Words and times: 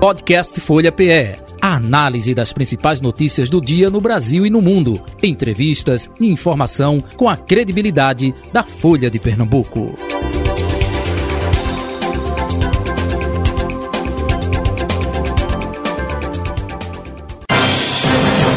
Podcast 0.00 0.58
Folha 0.62 0.90
PE. 0.90 1.36
A 1.60 1.74
análise 1.74 2.34
das 2.34 2.54
principais 2.54 3.02
notícias 3.02 3.50
do 3.50 3.60
dia 3.60 3.90
no 3.90 4.00
Brasil 4.00 4.46
e 4.46 4.50
no 4.50 4.62
mundo. 4.62 4.98
Entrevistas 5.22 6.10
e 6.18 6.26
informação 6.32 7.02
com 7.18 7.28
a 7.28 7.36
credibilidade 7.36 8.34
da 8.50 8.62
Folha 8.62 9.10
de 9.10 9.18
Pernambuco. 9.18 9.94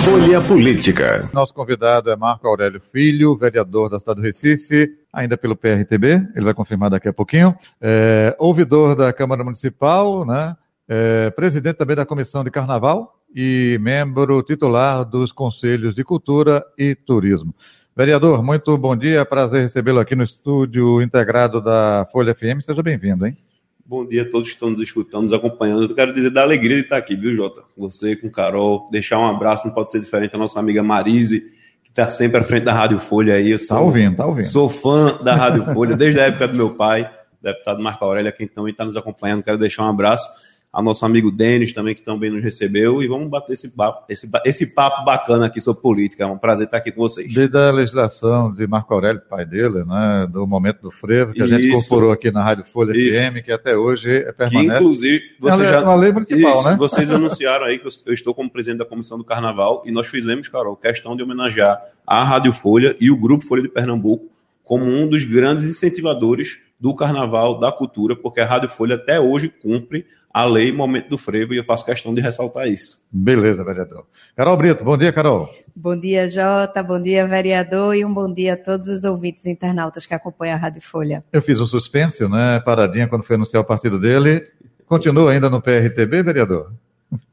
Folha 0.05 0.39
Política. 0.47 1.29
Nosso 1.33 1.53
convidado 1.53 2.09
é 2.09 2.15
Marco 2.15 2.47
Aurélio 2.47 2.79
Filho, 2.79 3.35
vereador 3.35 3.89
da 3.89 3.99
cidade 3.99 4.21
do 4.21 4.25
Recife, 4.25 4.93
ainda 5.11 5.35
pelo 5.35 5.57
PRTB, 5.57 6.25
ele 6.35 6.45
vai 6.45 6.53
confirmar 6.53 6.89
daqui 6.89 7.09
a 7.09 7.13
pouquinho. 7.13 7.53
É, 7.81 8.33
ouvidor 8.39 8.95
da 8.95 9.11
Câmara 9.11 9.43
Municipal, 9.43 10.25
né? 10.25 10.55
É, 10.87 11.29
presidente 11.31 11.77
também 11.77 11.95
da 11.95 12.05
Comissão 12.05 12.43
de 12.43 12.51
Carnaval 12.51 13.17
e 13.33 13.77
membro 13.81 14.43
titular 14.43 15.05
dos 15.05 15.31
Conselhos 15.31 15.95
de 15.95 16.03
Cultura 16.03 16.63
e 16.77 16.93
Turismo. 16.93 17.53
Vereador, 17.95 18.43
muito 18.43 18.77
bom 18.77 18.95
dia, 18.95 19.23
prazer 19.23 19.61
recebê-lo 19.61 19.99
aqui 19.99 20.15
no 20.15 20.23
estúdio 20.23 21.01
integrado 21.01 21.61
da 21.61 22.07
Folha 22.11 22.35
FM. 22.35 22.61
Seja 22.61 22.81
bem-vindo, 22.83 23.25
hein? 23.25 23.37
Bom 23.85 24.05
dia 24.05 24.23
a 24.23 24.29
todos 24.29 24.47
que 24.47 24.55
estão 24.55 24.69
nos 24.69 24.79
escutando, 24.79 25.23
nos 25.23 25.33
acompanhando. 25.33 25.83
Eu 25.83 25.95
quero 25.95 26.11
dizer 26.11 26.31
da 26.31 26.41
alegria 26.41 26.77
de 26.77 26.83
estar 26.83 26.97
aqui, 26.97 27.15
viu, 27.15 27.33
Jota? 27.35 27.61
Você 27.77 28.15
com 28.15 28.29
Carol, 28.29 28.89
deixar 28.91 29.19
um 29.19 29.25
abraço, 29.25 29.67
não 29.67 29.73
pode 29.73 29.91
ser 29.91 29.99
diferente, 29.99 30.35
a 30.35 30.39
nossa 30.39 30.59
amiga 30.59 30.81
Marise, 30.81 31.41
que 31.83 31.89
está 31.89 32.07
sempre 32.07 32.37
à 32.37 32.43
frente 32.43 32.63
da 32.63 32.73
Rádio 32.73 32.99
Folha 32.99 33.35
aí. 33.35 33.51
Eu 33.51 33.59
sou, 33.59 33.77
tá 33.77 33.83
ouvindo, 33.83 34.15
tá 34.15 34.25
ouvindo. 34.25 34.45
Sou 34.45 34.69
fã 34.69 35.17
da 35.23 35.35
Rádio 35.35 35.63
Folha, 35.65 35.95
desde 35.95 36.19
a 36.19 36.25
época 36.25 36.47
do 36.47 36.55
meu 36.55 36.71
pai, 36.71 37.09
deputado 37.41 37.81
Marco 37.81 38.03
Aurélio, 38.03 38.33
quem 38.33 38.47
também 38.47 38.71
está 38.71 38.85
nos 38.85 38.97
acompanhando. 38.97 39.43
Quero 39.43 39.57
deixar 39.57 39.83
um 39.83 39.89
abraço 39.89 40.29
a 40.73 40.81
nosso 40.81 41.05
amigo 41.05 41.31
Denis 41.31 41.71
também, 41.71 41.93
que 41.93 42.01
também 42.01 42.31
nos 42.31 42.43
recebeu, 42.43 43.03
e 43.03 43.07
vamos 43.07 43.29
bater 43.29 43.53
esse 43.53 43.69
papo, 43.69 44.05
esse, 44.09 44.27
esse 44.43 44.65
papo 44.65 45.05
bacana 45.05 45.45
aqui 45.45 45.61
sobre 45.61 45.83
política. 45.83 46.23
É 46.23 46.27
um 46.27 46.37
prazer 46.37 46.65
estar 46.65 46.77
aqui 46.77 46.91
com 46.91 46.99
vocês. 46.99 47.31
Desde 47.31 47.55
a 47.55 47.69
legislação 47.69 48.51
de 48.51 48.65
Marco 48.65 48.91
Aurélio, 48.91 49.21
pai 49.29 49.45
dele, 49.45 49.83
né, 49.85 50.27
do 50.31 50.47
momento 50.47 50.81
do 50.81 50.89
frevo, 50.89 51.31
que 51.31 51.43
a 51.43 51.45
gente 51.45 51.67
incorporou 51.67 52.11
aqui 52.11 52.31
na 52.31 52.43
Rádio 52.43 52.65
Folha 52.65 52.91
Isso. 52.97 53.19
FM, 53.19 53.45
que 53.45 53.51
até 53.51 53.77
hoje 53.77 54.09
é 54.09 54.31
permanece. 54.31 54.67
Que, 54.67 54.83
inclusive, 54.83 55.23
você 55.39 55.63
é 55.63 55.67
já... 55.67 55.83
uma 55.83 55.95
lei 55.95 56.11
municipal, 56.11 56.53
Isso, 56.53 56.69
né? 56.69 56.75
Vocês 56.75 57.11
anunciaram 57.13 57.65
aí 57.65 57.77
que 57.77 57.87
eu 58.07 58.13
estou 58.13 58.33
como 58.33 58.49
presidente 58.49 58.79
da 58.79 58.85
Comissão 58.85 59.19
do 59.19 59.23
Carnaval, 59.23 59.83
e 59.85 59.91
nós 59.91 60.07
fizemos, 60.07 60.47
Carol, 60.47 60.75
questão 60.75 61.15
de 61.15 61.21
homenagear 61.21 61.79
a 62.05 62.23
Rádio 62.23 62.51
Folha 62.51 62.95
e 62.99 63.11
o 63.11 63.15
Grupo 63.15 63.45
Folha 63.45 63.61
de 63.61 63.69
Pernambuco 63.69 64.33
como 64.63 64.85
um 64.85 65.07
dos 65.07 65.23
grandes 65.23 65.65
incentivadores 65.65 66.59
do 66.79 66.95
carnaval, 66.95 67.59
da 67.59 67.71
cultura, 67.71 68.15
porque 68.15 68.41
a 68.41 68.45
Rádio 68.45 68.69
Folha 68.69 68.95
até 68.95 69.19
hoje 69.19 69.49
cumpre 69.49 70.05
a 70.33 70.45
lei 70.45 70.71
Momento 70.71 71.09
do 71.09 71.17
Frevo 71.17 71.53
e 71.53 71.57
eu 71.57 71.63
faço 71.63 71.85
questão 71.85 72.13
de 72.13 72.19
ressaltar 72.19 72.67
isso. 72.67 72.99
Beleza, 73.11 73.63
vereador. 73.63 74.05
Carol 74.35 74.57
Brito, 74.57 74.83
bom 74.83 74.97
dia, 74.97 75.13
Carol. 75.13 75.49
Bom 75.75 75.97
dia, 75.97 76.27
Jota, 76.27 76.81
bom 76.81 76.99
dia, 76.99 77.27
vereador, 77.27 77.95
e 77.95 78.03
um 78.03 78.13
bom 78.13 78.31
dia 78.31 78.53
a 78.53 78.57
todos 78.57 78.87
os 78.87 79.03
ouvintes 79.03 79.45
internautas 79.45 80.05
que 80.05 80.13
acompanham 80.13 80.55
a 80.55 80.57
Rádio 80.57 80.81
Folha. 80.81 81.23
Eu 81.31 81.41
fiz 81.41 81.59
um 81.61 81.65
suspense, 81.65 82.27
né, 82.27 82.59
paradinha 82.65 83.07
quando 83.07 83.23
foi 83.23 83.35
anunciar 83.35 83.61
o 83.61 83.65
partido 83.65 83.99
dele. 83.99 84.43
Continua 84.87 85.31
ainda 85.31 85.49
no 85.49 85.61
PRTB, 85.61 86.23
vereador? 86.23 86.73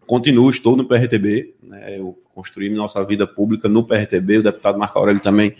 Continuo, 0.06 0.50
estou 0.50 0.77
no 0.77 0.86
PRTB, 0.86 1.54
né, 1.62 1.98
eu 1.98 2.19
construí 2.34 2.69
nossa 2.69 3.02
vida 3.04 3.27
pública 3.27 3.69
no 3.69 3.82
PRTB, 3.82 4.38
o 4.38 4.42
deputado 4.42 4.78
Marco 4.78 4.98
Aurélio 4.98 5.22
também, 5.22 5.54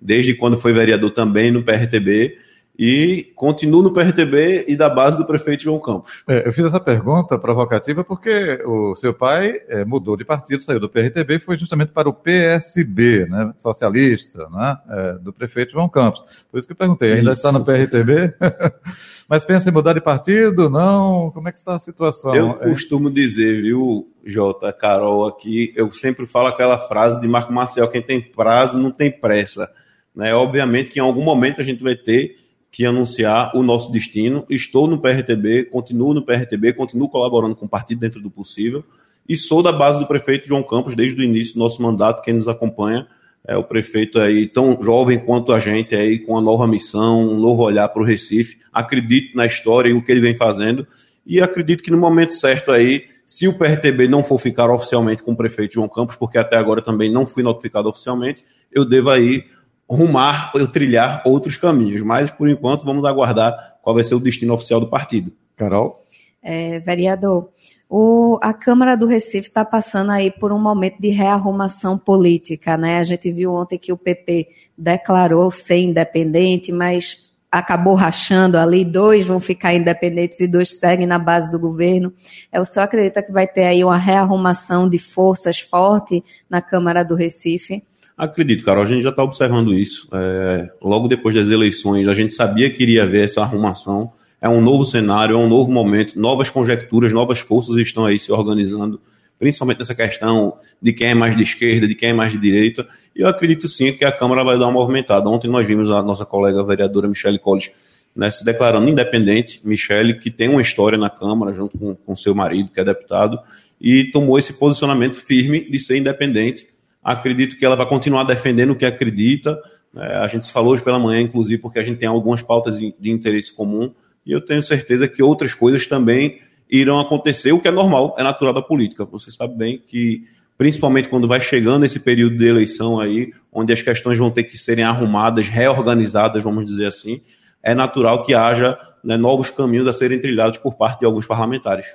desde 0.00 0.34
quando 0.34 0.58
foi 0.58 0.72
vereador 0.72 1.10
também 1.10 1.50
no 1.50 1.62
PRTB, 1.62 2.36
e 2.76 3.32
continuo 3.36 3.82
no 3.82 3.92
PRTB 3.92 4.64
e 4.66 4.76
da 4.76 4.90
base 4.90 5.16
do 5.16 5.24
prefeito 5.24 5.62
João 5.62 5.78
Campos. 5.78 6.24
É, 6.26 6.46
eu 6.46 6.52
fiz 6.52 6.64
essa 6.64 6.80
pergunta 6.80 7.38
provocativa 7.38 8.02
porque 8.02 8.60
o 8.64 8.96
seu 8.96 9.14
pai 9.14 9.60
é, 9.68 9.84
mudou 9.84 10.16
de 10.16 10.24
partido, 10.24 10.62
saiu 10.62 10.80
do 10.80 10.88
PRTB 10.88 11.36
e 11.36 11.40
foi 11.40 11.56
justamente 11.56 11.92
para 11.92 12.08
o 12.08 12.12
PSB, 12.12 13.26
né, 13.26 13.52
socialista, 13.56 14.48
né, 14.50 14.76
é, 14.90 15.12
do 15.14 15.32
prefeito 15.32 15.72
João 15.72 15.88
Campos. 15.88 16.24
Por 16.50 16.58
isso 16.58 16.66
que 16.66 16.72
eu 16.72 16.76
perguntei, 16.76 17.12
ainda 17.12 17.30
isso. 17.30 17.46
está 17.46 17.52
no 17.52 17.64
PRTB? 17.64 18.34
Mas 19.28 19.44
pensa 19.44 19.70
em 19.70 19.72
mudar 19.72 19.94
de 19.94 20.00
partido? 20.00 20.68
Não? 20.68 21.30
Como 21.30 21.48
é 21.48 21.52
que 21.52 21.58
está 21.58 21.76
a 21.76 21.78
situação? 21.78 22.34
Eu 22.34 22.50
é. 22.60 22.70
costumo 22.70 23.10
dizer, 23.10 23.62
viu, 23.62 24.08
Jota, 24.24 24.72
Carol, 24.72 25.26
aqui, 25.26 25.72
eu 25.76 25.90
sempre 25.92 26.26
falo 26.26 26.48
aquela 26.48 26.78
frase 26.78 27.20
de 27.20 27.28
Marco 27.28 27.52
Marcel, 27.52 27.88
quem 27.88 28.02
tem 28.02 28.20
prazo 28.20 28.78
não 28.78 28.90
tem 28.90 29.10
pressa. 29.10 29.70
Né? 30.14 30.34
Obviamente 30.34 30.90
que 30.90 30.98
em 30.98 31.02
algum 31.02 31.24
momento 31.24 31.60
a 31.60 31.64
gente 31.64 31.82
vai 31.82 31.96
ter 31.96 32.43
que 32.74 32.84
anunciar 32.84 33.56
o 33.56 33.62
nosso 33.62 33.92
destino. 33.92 34.44
Estou 34.50 34.88
no 34.88 35.00
PRTB, 35.00 35.66
continuo 35.66 36.12
no 36.12 36.24
PRTB, 36.24 36.72
continuo 36.72 37.08
colaborando 37.08 37.54
com 37.54 37.66
o 37.66 37.68
partido 37.68 38.00
dentro 38.00 38.20
do 38.20 38.28
possível 38.28 38.82
e 39.28 39.36
sou 39.36 39.62
da 39.62 39.70
base 39.70 40.00
do 40.00 40.08
prefeito 40.08 40.48
João 40.48 40.64
Campos 40.64 40.92
desde 40.96 41.20
o 41.20 41.22
início 41.22 41.54
do 41.54 41.60
nosso 41.60 41.80
mandato. 41.80 42.20
Quem 42.20 42.34
nos 42.34 42.48
acompanha 42.48 43.06
é 43.46 43.56
o 43.56 43.62
prefeito 43.62 44.18
aí 44.18 44.48
tão 44.48 44.76
jovem 44.82 45.20
quanto 45.20 45.52
a 45.52 45.60
gente 45.60 45.94
aí 45.94 46.18
com 46.18 46.32
uma 46.32 46.40
nova 46.40 46.66
missão, 46.66 47.22
um 47.22 47.38
novo 47.38 47.62
olhar 47.62 47.88
para 47.90 48.02
o 48.02 48.04
Recife. 48.04 48.58
Acredito 48.72 49.36
na 49.36 49.46
história 49.46 49.90
e 49.90 49.92
o 49.92 50.02
que 50.02 50.10
ele 50.10 50.20
vem 50.20 50.34
fazendo 50.34 50.84
e 51.24 51.40
acredito 51.40 51.80
que 51.80 51.92
no 51.92 51.96
momento 51.96 52.34
certo 52.34 52.72
aí, 52.72 53.04
se 53.24 53.46
o 53.46 53.56
PRTB 53.56 54.08
não 54.08 54.24
for 54.24 54.40
ficar 54.40 54.68
oficialmente 54.68 55.22
com 55.22 55.30
o 55.30 55.36
prefeito 55.36 55.74
João 55.74 55.88
Campos, 55.88 56.16
porque 56.16 56.38
até 56.38 56.56
agora 56.56 56.82
também 56.82 57.08
não 57.08 57.24
fui 57.24 57.44
notificado 57.44 57.88
oficialmente, 57.88 58.44
eu 58.72 58.84
devo 58.84 59.10
aí 59.10 59.44
rumar 59.88 60.52
ou 60.54 60.66
trilhar 60.66 61.22
outros 61.24 61.56
caminhos. 61.56 62.02
Mas, 62.02 62.30
por 62.30 62.48
enquanto, 62.48 62.84
vamos 62.84 63.04
aguardar 63.04 63.78
qual 63.82 63.94
vai 63.94 64.04
ser 64.04 64.14
o 64.14 64.20
destino 64.20 64.54
oficial 64.54 64.80
do 64.80 64.88
partido. 64.88 65.32
Carol? 65.56 66.02
É, 66.42 66.80
vereador, 66.80 67.48
o, 67.88 68.38
a 68.42 68.52
Câmara 68.52 68.96
do 68.96 69.06
Recife 69.06 69.48
está 69.48 69.64
passando 69.64 70.10
aí 70.10 70.30
por 70.30 70.52
um 70.52 70.58
momento 70.58 71.00
de 71.00 71.08
rearrumação 71.08 71.96
política, 71.96 72.76
né? 72.76 72.98
A 72.98 73.04
gente 73.04 73.30
viu 73.30 73.52
ontem 73.52 73.78
que 73.78 73.92
o 73.92 73.96
PP 73.96 74.48
declarou 74.76 75.50
ser 75.50 75.78
independente, 75.78 76.72
mas 76.72 77.30
acabou 77.50 77.94
rachando 77.94 78.58
ali, 78.58 78.84
dois 78.84 79.24
vão 79.24 79.38
ficar 79.38 79.74
independentes 79.74 80.40
e 80.40 80.48
dois 80.48 80.76
seguem 80.76 81.06
na 81.06 81.20
base 81.20 81.48
do 81.52 81.58
governo. 81.58 82.12
Eu 82.52 82.62
é, 82.62 82.64
só 82.64 82.80
acredito 82.80 83.22
que 83.24 83.30
vai 83.30 83.46
ter 83.46 83.66
aí 83.66 83.84
uma 83.84 83.96
rearrumação 83.96 84.88
de 84.88 84.98
forças 84.98 85.60
forte 85.60 86.24
na 86.50 86.60
Câmara 86.60 87.04
do 87.04 87.14
Recife. 87.14 87.84
Acredito, 88.16 88.64
Carol, 88.64 88.84
a 88.84 88.86
gente 88.86 89.02
já 89.02 89.10
está 89.10 89.24
observando 89.24 89.74
isso. 89.74 90.08
É, 90.12 90.70
logo 90.80 91.08
depois 91.08 91.34
das 91.34 91.50
eleições, 91.50 92.06
a 92.06 92.14
gente 92.14 92.32
sabia 92.32 92.70
que 92.70 92.82
iria 92.82 93.02
haver 93.02 93.24
essa 93.24 93.42
arrumação. 93.42 94.12
É 94.40 94.48
um 94.48 94.60
novo 94.60 94.84
cenário, 94.84 95.34
é 95.34 95.38
um 95.38 95.48
novo 95.48 95.70
momento, 95.72 96.18
novas 96.18 96.48
conjecturas, 96.48 97.12
novas 97.12 97.40
forças 97.40 97.76
estão 97.76 98.04
aí 98.04 98.18
se 98.18 98.30
organizando, 98.30 99.00
principalmente 99.38 99.78
nessa 99.78 99.94
questão 99.94 100.54
de 100.80 100.92
quem 100.92 101.08
é 101.08 101.14
mais 101.14 101.36
de 101.36 101.42
esquerda, 101.42 101.88
de 101.88 101.94
quem 101.94 102.10
é 102.10 102.12
mais 102.12 102.32
de 102.32 102.38
direita. 102.38 102.86
E 103.16 103.22
eu 103.22 103.28
acredito 103.28 103.66
sim 103.66 103.92
que 103.92 104.04
a 104.04 104.12
Câmara 104.12 104.44
vai 104.44 104.58
dar 104.58 104.66
uma 104.66 104.74
movimentada. 104.74 105.28
Ontem 105.28 105.50
nós 105.50 105.66
vimos 105.66 105.90
a 105.90 106.02
nossa 106.02 106.24
colega 106.24 106.62
vereadora 106.62 107.08
Michele 107.08 107.38
Colles 107.38 107.72
né, 108.14 108.30
se 108.30 108.44
declarando 108.44 108.88
independente, 108.88 109.60
Michele, 109.64 110.14
que 110.14 110.30
tem 110.30 110.48
uma 110.48 110.62
história 110.62 110.96
na 110.96 111.10
Câmara, 111.10 111.52
junto 111.52 111.76
com, 111.76 111.94
com 111.96 112.14
seu 112.14 112.34
marido, 112.34 112.70
que 112.72 112.78
é 112.78 112.84
deputado, 112.84 113.38
e 113.80 114.04
tomou 114.12 114.38
esse 114.38 114.52
posicionamento 114.52 115.16
firme 115.16 115.68
de 115.68 115.78
ser 115.78 115.96
independente 115.96 116.66
Acredito 117.04 117.58
que 117.58 117.66
ela 117.66 117.76
vai 117.76 117.86
continuar 117.86 118.24
defendendo 118.24 118.70
o 118.70 118.76
que 118.76 118.86
acredita. 118.86 119.60
É, 119.94 120.16
a 120.16 120.26
gente 120.26 120.46
se 120.46 120.52
falou 120.52 120.72
hoje 120.72 120.82
pela 120.82 120.98
manhã, 120.98 121.20
inclusive, 121.20 121.60
porque 121.60 121.78
a 121.78 121.82
gente 121.82 121.98
tem 121.98 122.08
algumas 122.08 122.42
pautas 122.42 122.78
de, 122.78 123.10
interesse 123.10 123.54
comum. 123.54 123.92
E 124.24 124.32
eu 124.32 124.40
tenho 124.40 124.62
certeza 124.62 125.06
que 125.06 125.22
outras 125.22 125.54
coisas 125.54 125.86
também 125.86 126.40
irão 126.70 126.98
acontecer, 126.98 127.52
o 127.52 127.60
que 127.60 127.68
é 127.68 127.70
normal, 127.70 128.14
é 128.18 128.22
natural 128.22 128.54
da 128.54 128.62
política. 128.62 129.04
Você 129.04 129.30
sabe 129.30 129.54
bem 129.54 129.78
que, 129.86 130.24
principalmente 130.56 131.10
quando 131.10 131.28
vai 131.28 131.42
chegando 131.42 131.84
esse 131.84 132.00
período 132.00 132.38
de 132.38 132.46
eleição 132.46 132.98
aí, 132.98 133.32
onde 133.52 133.72
as 133.72 133.82
questões 133.82 134.18
vão 134.18 134.30
ter 134.30 134.44
que 134.44 134.56
serem 134.56 134.82
arrumadas, 134.82 135.46
reorganizadas, 135.46 136.42
vamos 136.42 136.64
dizer 136.64 136.86
assim, 136.86 137.20
é 137.62 137.74
natural 137.74 138.22
que 138.22 138.34
haja 138.34 138.78
né, 139.04 139.16
novos 139.18 139.50
caminhos 139.50 139.86
a 139.86 139.92
serem 139.92 140.18
trilhados 140.18 140.58
por 140.58 140.74
parte 140.74 141.00
de 141.00 141.06
alguns 141.06 141.26
parlamentares. 141.26 141.86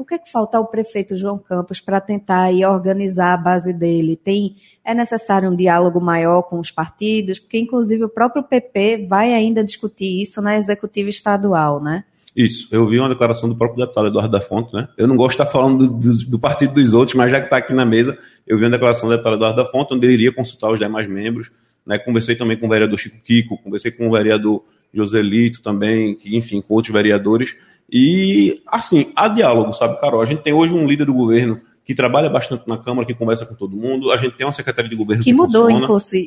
O 0.00 0.04
que 0.04 0.14
é 0.14 0.18
que 0.18 0.32
falta 0.32 0.56
ao 0.56 0.66
prefeito 0.66 1.14
João 1.14 1.36
Campos 1.36 1.78
para 1.78 2.00
tentar 2.00 2.44
aí 2.44 2.64
organizar 2.64 3.34
a 3.34 3.36
base 3.36 3.70
dele? 3.70 4.16
Tem 4.16 4.56
é 4.82 4.94
necessário 4.94 5.50
um 5.50 5.54
diálogo 5.54 6.00
maior 6.00 6.40
com 6.44 6.58
os 6.58 6.70
partidos, 6.70 7.38
porque 7.38 7.58
inclusive 7.58 8.04
o 8.04 8.08
próprio 8.08 8.42
PP 8.42 9.06
vai 9.06 9.34
ainda 9.34 9.62
discutir 9.62 10.22
isso 10.22 10.40
na 10.40 10.56
executiva 10.56 11.10
estadual, 11.10 11.82
né? 11.82 12.04
Isso, 12.34 12.66
eu 12.72 12.88
vi 12.88 12.98
uma 12.98 13.10
declaração 13.10 13.46
do 13.46 13.54
próprio 13.54 13.84
deputado 13.84 14.06
Eduardo 14.06 14.32
da 14.32 14.40
Fonte, 14.40 14.72
né? 14.72 14.88
Eu 14.96 15.06
não 15.06 15.16
gosto 15.16 15.36
de 15.36 15.42
estar 15.42 15.52
falando 15.52 15.86
do, 15.86 15.92
do, 15.92 16.30
do 16.30 16.38
partido 16.38 16.72
dos 16.72 16.94
outros, 16.94 17.14
mas 17.14 17.30
já 17.30 17.38
que 17.38 17.48
está 17.48 17.58
aqui 17.58 17.74
na 17.74 17.84
mesa, 17.84 18.16
eu 18.46 18.56
vi 18.56 18.64
uma 18.64 18.70
declaração 18.70 19.06
do 19.06 19.12
deputado 19.12 19.36
Eduardo 19.36 19.62
da 19.62 19.66
Fonte, 19.66 19.92
onde 19.92 20.06
ele 20.06 20.14
iria 20.14 20.32
consultar 20.32 20.70
os 20.70 20.78
demais 20.78 21.06
membros, 21.06 21.50
né? 21.84 21.98
Conversei 21.98 22.36
também 22.36 22.56
com 22.56 22.64
o 22.64 22.70
vereador 22.70 22.98
Chico 22.98 23.18
Kiko, 23.22 23.58
conversei 23.58 23.90
com 23.90 24.08
o 24.08 24.12
vereador 24.12 24.64
Joselito 24.92 25.62
também, 25.62 26.14
que, 26.14 26.36
enfim, 26.36 26.60
com 26.60 26.74
outros 26.74 26.92
vereadores, 26.92 27.56
e, 27.92 28.62
assim, 28.66 29.10
há 29.16 29.28
diálogo, 29.28 29.72
sabe, 29.72 30.00
Carol? 30.00 30.22
A 30.22 30.26
gente 30.26 30.42
tem 30.42 30.52
hoje 30.52 30.72
um 30.72 30.86
líder 30.86 31.06
do 31.06 31.14
governo 31.14 31.60
que 31.84 31.94
trabalha 31.94 32.30
bastante 32.30 32.68
na 32.68 32.78
Câmara, 32.78 33.04
que 33.04 33.14
conversa 33.14 33.44
com 33.44 33.54
todo 33.54 33.74
mundo. 33.74 34.12
A 34.12 34.16
gente 34.16 34.36
tem 34.36 34.46
uma 34.46 34.52
secretaria 34.52 34.88
de 34.88 34.94
governo 34.94 35.24
que, 35.24 35.30
que 35.30 35.36
mudou, 35.36 35.68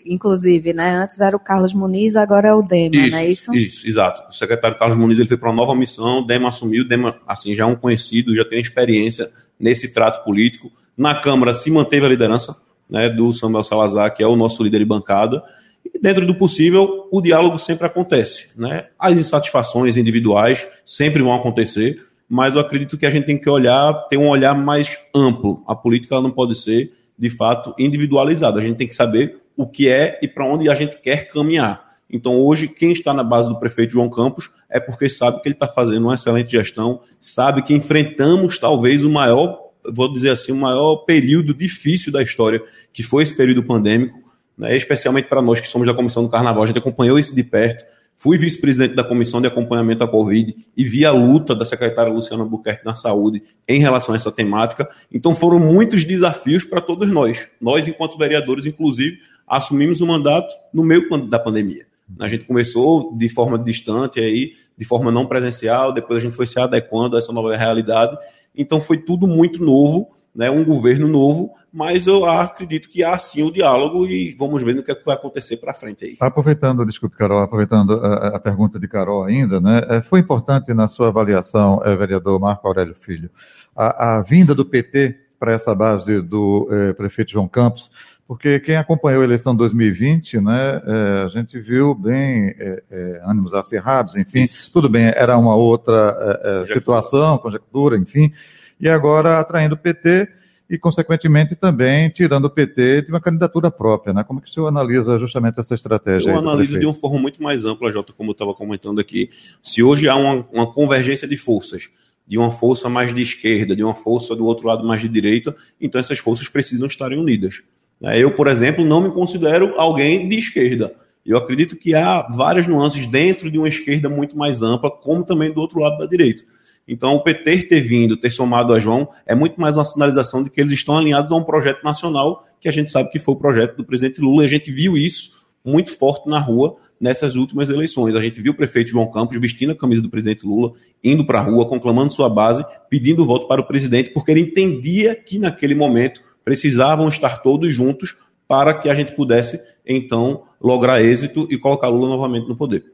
inclusive, 0.06 0.74
né? 0.74 0.96
Antes 0.96 1.22
era 1.22 1.38
o 1.38 1.40
Carlos 1.40 1.74
Muniz, 1.74 2.18
agora 2.18 2.50
é 2.50 2.54
o 2.54 2.62
Dema, 2.62 2.96
isso, 2.96 3.12
não 3.16 3.18
é 3.18 3.28
isso? 3.28 3.56
Isso, 3.56 3.88
exato. 3.88 4.30
O 4.30 4.34
secretário 4.34 4.78
Carlos 4.78 4.98
Muniz 4.98 5.20
ele 5.20 5.28
foi 5.30 5.38
para 5.38 5.50
uma 5.50 5.56
nova 5.56 5.74
missão, 5.74 6.20
o 6.20 6.26
Dema 6.26 6.50
assumiu, 6.50 6.84
o 6.84 6.88
Dema, 6.88 7.16
assim, 7.26 7.56
já 7.56 7.64
é 7.64 7.66
um 7.66 7.78
conhecido, 7.78 8.36
já 8.36 8.44
tem 8.44 8.60
experiência 8.60 9.30
nesse 9.58 9.94
trato 9.94 10.26
político. 10.26 10.70
Na 10.98 11.22
Câmara 11.22 11.54
se 11.54 11.72
manteve 11.72 12.06
a 12.06 12.10
liderança 12.10 12.54
né, 12.90 13.10
do 13.10 13.32
Samuel 13.32 13.64
Salazar, 13.64 14.14
que 14.14 14.22
é 14.22 14.28
o 14.28 14.36
nosso 14.36 14.62
líder 14.64 14.80
de 14.80 14.86
bancada. 14.86 15.42
E 15.86 16.00
dentro 16.00 16.26
do 16.26 16.36
possível, 16.36 17.08
o 17.12 17.22
diálogo 17.22 17.58
sempre 17.58 17.86
acontece. 17.86 18.48
Né? 18.56 18.88
As 18.98 19.18
insatisfações 19.18 19.98
individuais 19.98 20.68
sempre 20.86 21.22
vão 21.22 21.34
acontecer, 21.34 22.02
mas 22.28 22.56
eu 22.56 22.62
acredito 22.62 22.98
que 22.98 23.06
a 23.06 23.12
gente 23.12 23.26
tem 23.26 23.38
que 23.38 23.50
olhar, 23.50 23.94
ter 24.10 24.18
um 24.18 24.28
olhar 24.28 24.56
mais 24.56 24.98
amplo. 25.14 25.64
A 25.68 25.76
política 25.76 26.20
não 26.22 26.32
pode 26.32 26.56
ser, 26.56 26.92
de 27.18 27.30
fato, 27.30 27.74
individualizada. 27.78 28.60
A 28.60 28.64
gente 28.64 28.78
tem 28.78 28.88
que 28.88 28.96
saber 28.96 29.38
o 29.56 29.68
que 29.68 29.90
é 29.90 30.20
e 30.22 30.28
para 30.28 30.46
onde 30.46 30.70
a 30.70 30.76
gente 30.76 31.00
quer 31.00 31.30
caminhar. 31.30 31.94
Então, 32.10 32.36
hoje, 32.40 32.68
quem 32.68 32.92
está 32.92 33.12
na 33.12 33.24
base 33.24 33.50
do 33.50 33.60
prefeito 33.60 33.94
João 33.94 34.10
Campos 34.10 34.52
é 34.70 34.80
porque 34.80 35.10
sabe 35.10 35.42
que 35.42 35.48
ele 35.48 35.56
está 35.56 35.68
fazendo 35.68 36.04
uma 36.04 36.14
excelente 36.14 36.52
gestão, 36.52 37.02
sabe 37.20 37.64
que 37.64 37.74
enfrentamos 37.74 38.60
talvez 38.60 39.04
o 39.04 39.10
maior, 39.10 39.60
vou 39.94 40.14
dizer 40.14 40.30
assim, 40.30 40.52
o 40.52 40.56
maior 40.56 40.98
período 40.98 41.56
difícil 41.56 42.12
da 42.12 42.22
história, 42.22 42.62
que 42.94 43.02
foi 43.02 43.24
esse 43.24 43.36
período 43.36 43.64
pandêmico, 43.64 44.23
né, 44.58 44.76
especialmente 44.76 45.28
para 45.28 45.42
nós 45.42 45.60
que 45.60 45.68
somos 45.68 45.88
da 45.88 45.94
Comissão 45.94 46.24
do 46.24 46.30
Carnaval. 46.30 46.64
A 46.64 46.68
gente 46.68 46.80
acompanhou 46.80 47.18
isso 47.18 47.36
de 47.36 47.44
perto, 47.44 47.86
Fui 48.16 48.38
vice-presidente 48.38 48.96
da 48.96 49.04
Comissão 49.04 49.42
de 49.42 49.48
Acompanhamento 49.48 50.00
da 50.00 50.08
Covid 50.08 50.56
e 50.78 50.84
vi 50.86 51.06
a 51.06 51.12
luta 51.12 51.54
da 51.54 51.66
secretária 51.66 52.10
Luciana 52.12 52.46
Buquerque 52.46 52.86
na 52.86 52.96
saúde 52.96 53.44
em 53.68 53.80
relação 53.80 54.14
a 54.14 54.16
essa 54.16 54.32
temática. 54.32 54.90
Então 55.12 55.36
foram 55.36 55.60
muitos 55.60 56.06
desafios 56.06 56.64
para 56.64 56.80
todos 56.80 57.12
nós. 57.12 57.48
Nós, 57.60 57.86
enquanto 57.86 58.18
vereadores, 58.18 58.66
inclusive, 58.66 59.18
assumimos 59.46 60.00
o 60.00 60.08
mandato 60.08 60.54
no 60.74 60.86
meio 60.86 61.06
da 61.28 61.38
pandemia. 61.38 61.86
A 62.20 62.28
gente 62.28 62.46
começou 62.46 63.14
de 63.14 63.28
forma 63.28 63.58
distante 63.58 64.20
aí, 64.20 64.54
de 64.78 64.86
forma 64.86 65.12
não 65.12 65.26
presencial, 65.26 65.92
depois 65.92 66.20
a 66.20 66.24
gente 66.24 66.36
foi 66.36 66.46
se 66.46 66.58
adequando 66.60 67.16
a 67.16 67.20
essa 67.20 67.34
nova 67.34 67.56
realidade. 67.58 68.18
Então 68.56 68.80
foi 68.80 69.00
tudo 69.00 69.28
muito 69.28 69.62
novo 69.62 70.12
né, 70.36 70.50
um 70.50 70.64
governo 70.64 71.08
novo, 71.08 71.54
mas 71.72 72.08
eu 72.08 72.26
acredito 72.26 72.90
que 72.90 73.04
há 73.04 73.18
sim 73.18 73.44
o 73.44 73.52
diálogo 73.52 74.06
e 74.06 74.36
vamos 74.38 74.64
ver 74.64 74.78
o 74.78 74.84
que, 74.84 74.92
é 74.92 74.96
que 74.96 75.06
vai 75.06 75.16
acontecer 75.16 75.58
para 75.58 75.74
frente 75.74 76.06
aí. 76.06 76.18
Aproveitando, 76.20 76.86
desculpe, 76.86 77.16
Carol, 77.16 77.42
aproveitando 77.42 77.94
a, 77.94 78.36
a, 78.36 78.40
pergunta 78.40 78.80
de 78.80 78.88
Carol 78.88 79.24
ainda, 79.24 79.60
né, 79.60 79.82
é, 79.90 80.02
foi 80.02 80.20
importante 80.20 80.74
na 80.74 80.88
sua 80.88 81.10
avaliação, 81.10 81.80
vereador 81.98 82.40
Marco 82.40 82.68
Aurélio 82.68 82.96
Filho, 82.96 83.30
a, 83.76 84.18
a 84.18 84.22
vinda 84.22 84.56
do 84.56 84.66
PT 84.66 85.20
para 85.40 85.54
essa 85.54 85.76
base 85.76 86.22
do 86.22 86.70
prefeito 86.96 87.32
João 87.32 87.50
Campos, 87.50 87.92
porque 88.26 88.62
quem 88.62 88.78
acompanhou 88.78 89.22
a 89.22 89.26
eleição 89.26 89.54
2020, 89.54 90.40
né, 90.40 90.82
a 91.26 91.28
gente 91.28 91.60
viu 91.60 91.94
bem 91.94 92.56
é, 92.58 93.22
ânimos 93.26 93.54
acirrados, 93.54 94.16
enfim, 94.16 94.46
tudo 94.72 94.88
bem, 94.88 95.12
era 95.14 95.38
uma 95.38 95.54
outra 95.54 96.66
situação, 96.66 97.38
conjectura, 97.40 97.98
enfim, 97.98 98.32
e 98.80 98.90
agora 98.90 99.40
atraindo 99.40 99.76
o 99.76 99.78
PT 99.78 100.28
e, 100.70 100.78
consequentemente, 100.78 101.56
também 101.56 102.10
tirando 102.10 102.46
o 102.46 102.50
PT 102.50 103.04
de 103.04 103.10
uma 103.12 103.22
candidatura 103.22 103.70
própria. 103.70 104.14
Né? 104.14 104.24
Como 104.24 104.42
que 104.42 104.50
o 104.50 104.52
senhor 104.52 104.68
analisa 104.68 105.20
justamente 105.20 105.60
essa 105.60 105.76
estratégia? 105.76 106.30
Eu 106.30 106.38
analiso 106.38 106.80
de 106.80 106.86
uma 106.86 106.94
forma 106.94 107.20
muito 107.20 107.42
mais 107.44 107.66
ampla, 107.66 107.92
Jota, 107.92 108.14
como 108.14 108.32
eu 108.32 108.34
estava 108.34 108.54
comentando 108.54 109.00
aqui. 109.00 109.30
Se 109.62 109.84
hoje 109.84 110.10
há 110.10 110.16
uma, 110.16 110.46
uma 110.52 110.72
convergência 110.72 111.28
de 111.28 111.38
forças, 111.38 111.90
de 112.26 112.38
uma 112.38 112.50
força 112.50 112.90
mais 112.90 113.14
de 113.14 113.22
esquerda, 113.22 113.76
de 113.76 113.84
uma 113.84 113.94
força 113.94 114.36
do 114.36 114.46
outro 114.46 114.68
lado 114.68 114.86
mais 114.86 115.02
de 115.02 115.10
direita, 115.10 115.56
então 115.80 116.00
essas 116.00 116.20
forças 116.20 116.48
precisam 116.48 116.88
estar 116.88 117.12
unidas. 117.12 117.62
Né? 118.00 118.22
Eu, 118.22 118.34
por 118.34 118.48
exemplo, 118.48 118.86
não 118.86 119.02
me 119.02 119.12
considero 119.12 119.74
alguém 119.78 120.28
de 120.28 120.38
esquerda. 120.38 120.94
Eu 121.26 121.38
acredito 121.38 121.78
que 121.78 121.94
há 121.96 122.28
várias 122.30 122.68
nuances 122.68 123.06
dentro 123.06 123.50
de 123.50 123.58
uma 123.58 123.68
esquerda 123.68 124.10
muito 124.10 124.38
mais 124.38 124.62
ampla, 124.62 124.92
como 124.92 125.24
também 125.24 125.54
do 125.54 125.62
outro 125.62 125.80
lado 125.80 125.98
da 125.98 126.06
direita. 126.06 126.44
Então, 126.88 127.16
o 127.16 127.24
PT 127.24 127.64
ter 127.64 127.82
vindo, 127.82 128.18
ter 128.18 128.30
somado 128.30 128.74
a 128.74 128.80
João, 128.80 129.08
é 129.26 129.34
muito 129.34 129.60
mais 129.60 129.78
uma 129.78 129.86
sinalização 129.86 130.44
de 130.44 130.50
que 130.50 130.60
eles 130.60 130.74
estão 130.74 130.98
alinhados 130.98 131.32
a 131.32 131.36
um 131.36 131.44
projeto 131.44 131.84
nacional, 131.84 132.46
que 132.60 132.68
a 132.68 132.72
gente 132.72 132.92
sabe 132.92 133.10
que 133.10 133.20
foi 133.20 133.34
o 133.34 133.38
projeto 133.38 133.78
do 133.78 133.86
presidente 133.86 134.20
Lula, 134.20 134.44
e 134.44 134.46
a 134.46 134.50
gente 134.50 134.72
viu 134.72 134.98
isso 134.98 135.44
muito 135.66 135.98
forte 135.98 136.28
na 136.28 136.40
rua 136.40 136.76
nessas 137.00 137.36
últimas 137.36 137.70
eleições. 137.70 138.16
A 138.16 138.22
gente 138.22 138.42
viu 138.42 138.52
o 138.52 138.56
prefeito 138.56 138.90
João 138.90 139.10
Campos 139.10 139.40
vestindo 139.40 139.72
a 139.72 139.76
camisa 139.76 140.02
do 140.02 140.10
presidente 140.10 140.46
Lula, 140.46 140.74
indo 141.04 141.26
para 141.26 141.40
a 141.40 141.44
rua, 141.44 141.68
conclamando 141.68 142.14
sua 142.14 142.30
base, 142.30 142.64
pedindo 142.90 143.26
voto 143.26 143.48
para 143.48 143.62
o 143.62 143.68
presidente, 143.68 144.12
porque 144.12 144.32
ele 144.32 144.42
entendia 144.42 145.16
que 145.16 145.40
naquele 145.40 145.76
momento 145.76 146.22
precisavam 146.44 147.08
estar 147.08 147.42
todos 147.42 147.74
juntos 147.74 148.18
para 148.48 148.74
que 148.78 148.90
a 148.90 148.96
gente 148.96 149.16
pudesse, 149.16 149.60
então, 149.86 150.44
lograr 150.62 151.02
êxito 151.02 151.48
e 151.50 151.58
colocar 151.58 151.88
Lula 151.88 152.10
novamente 152.10 152.48
no 152.48 152.56
poder. 152.56 152.93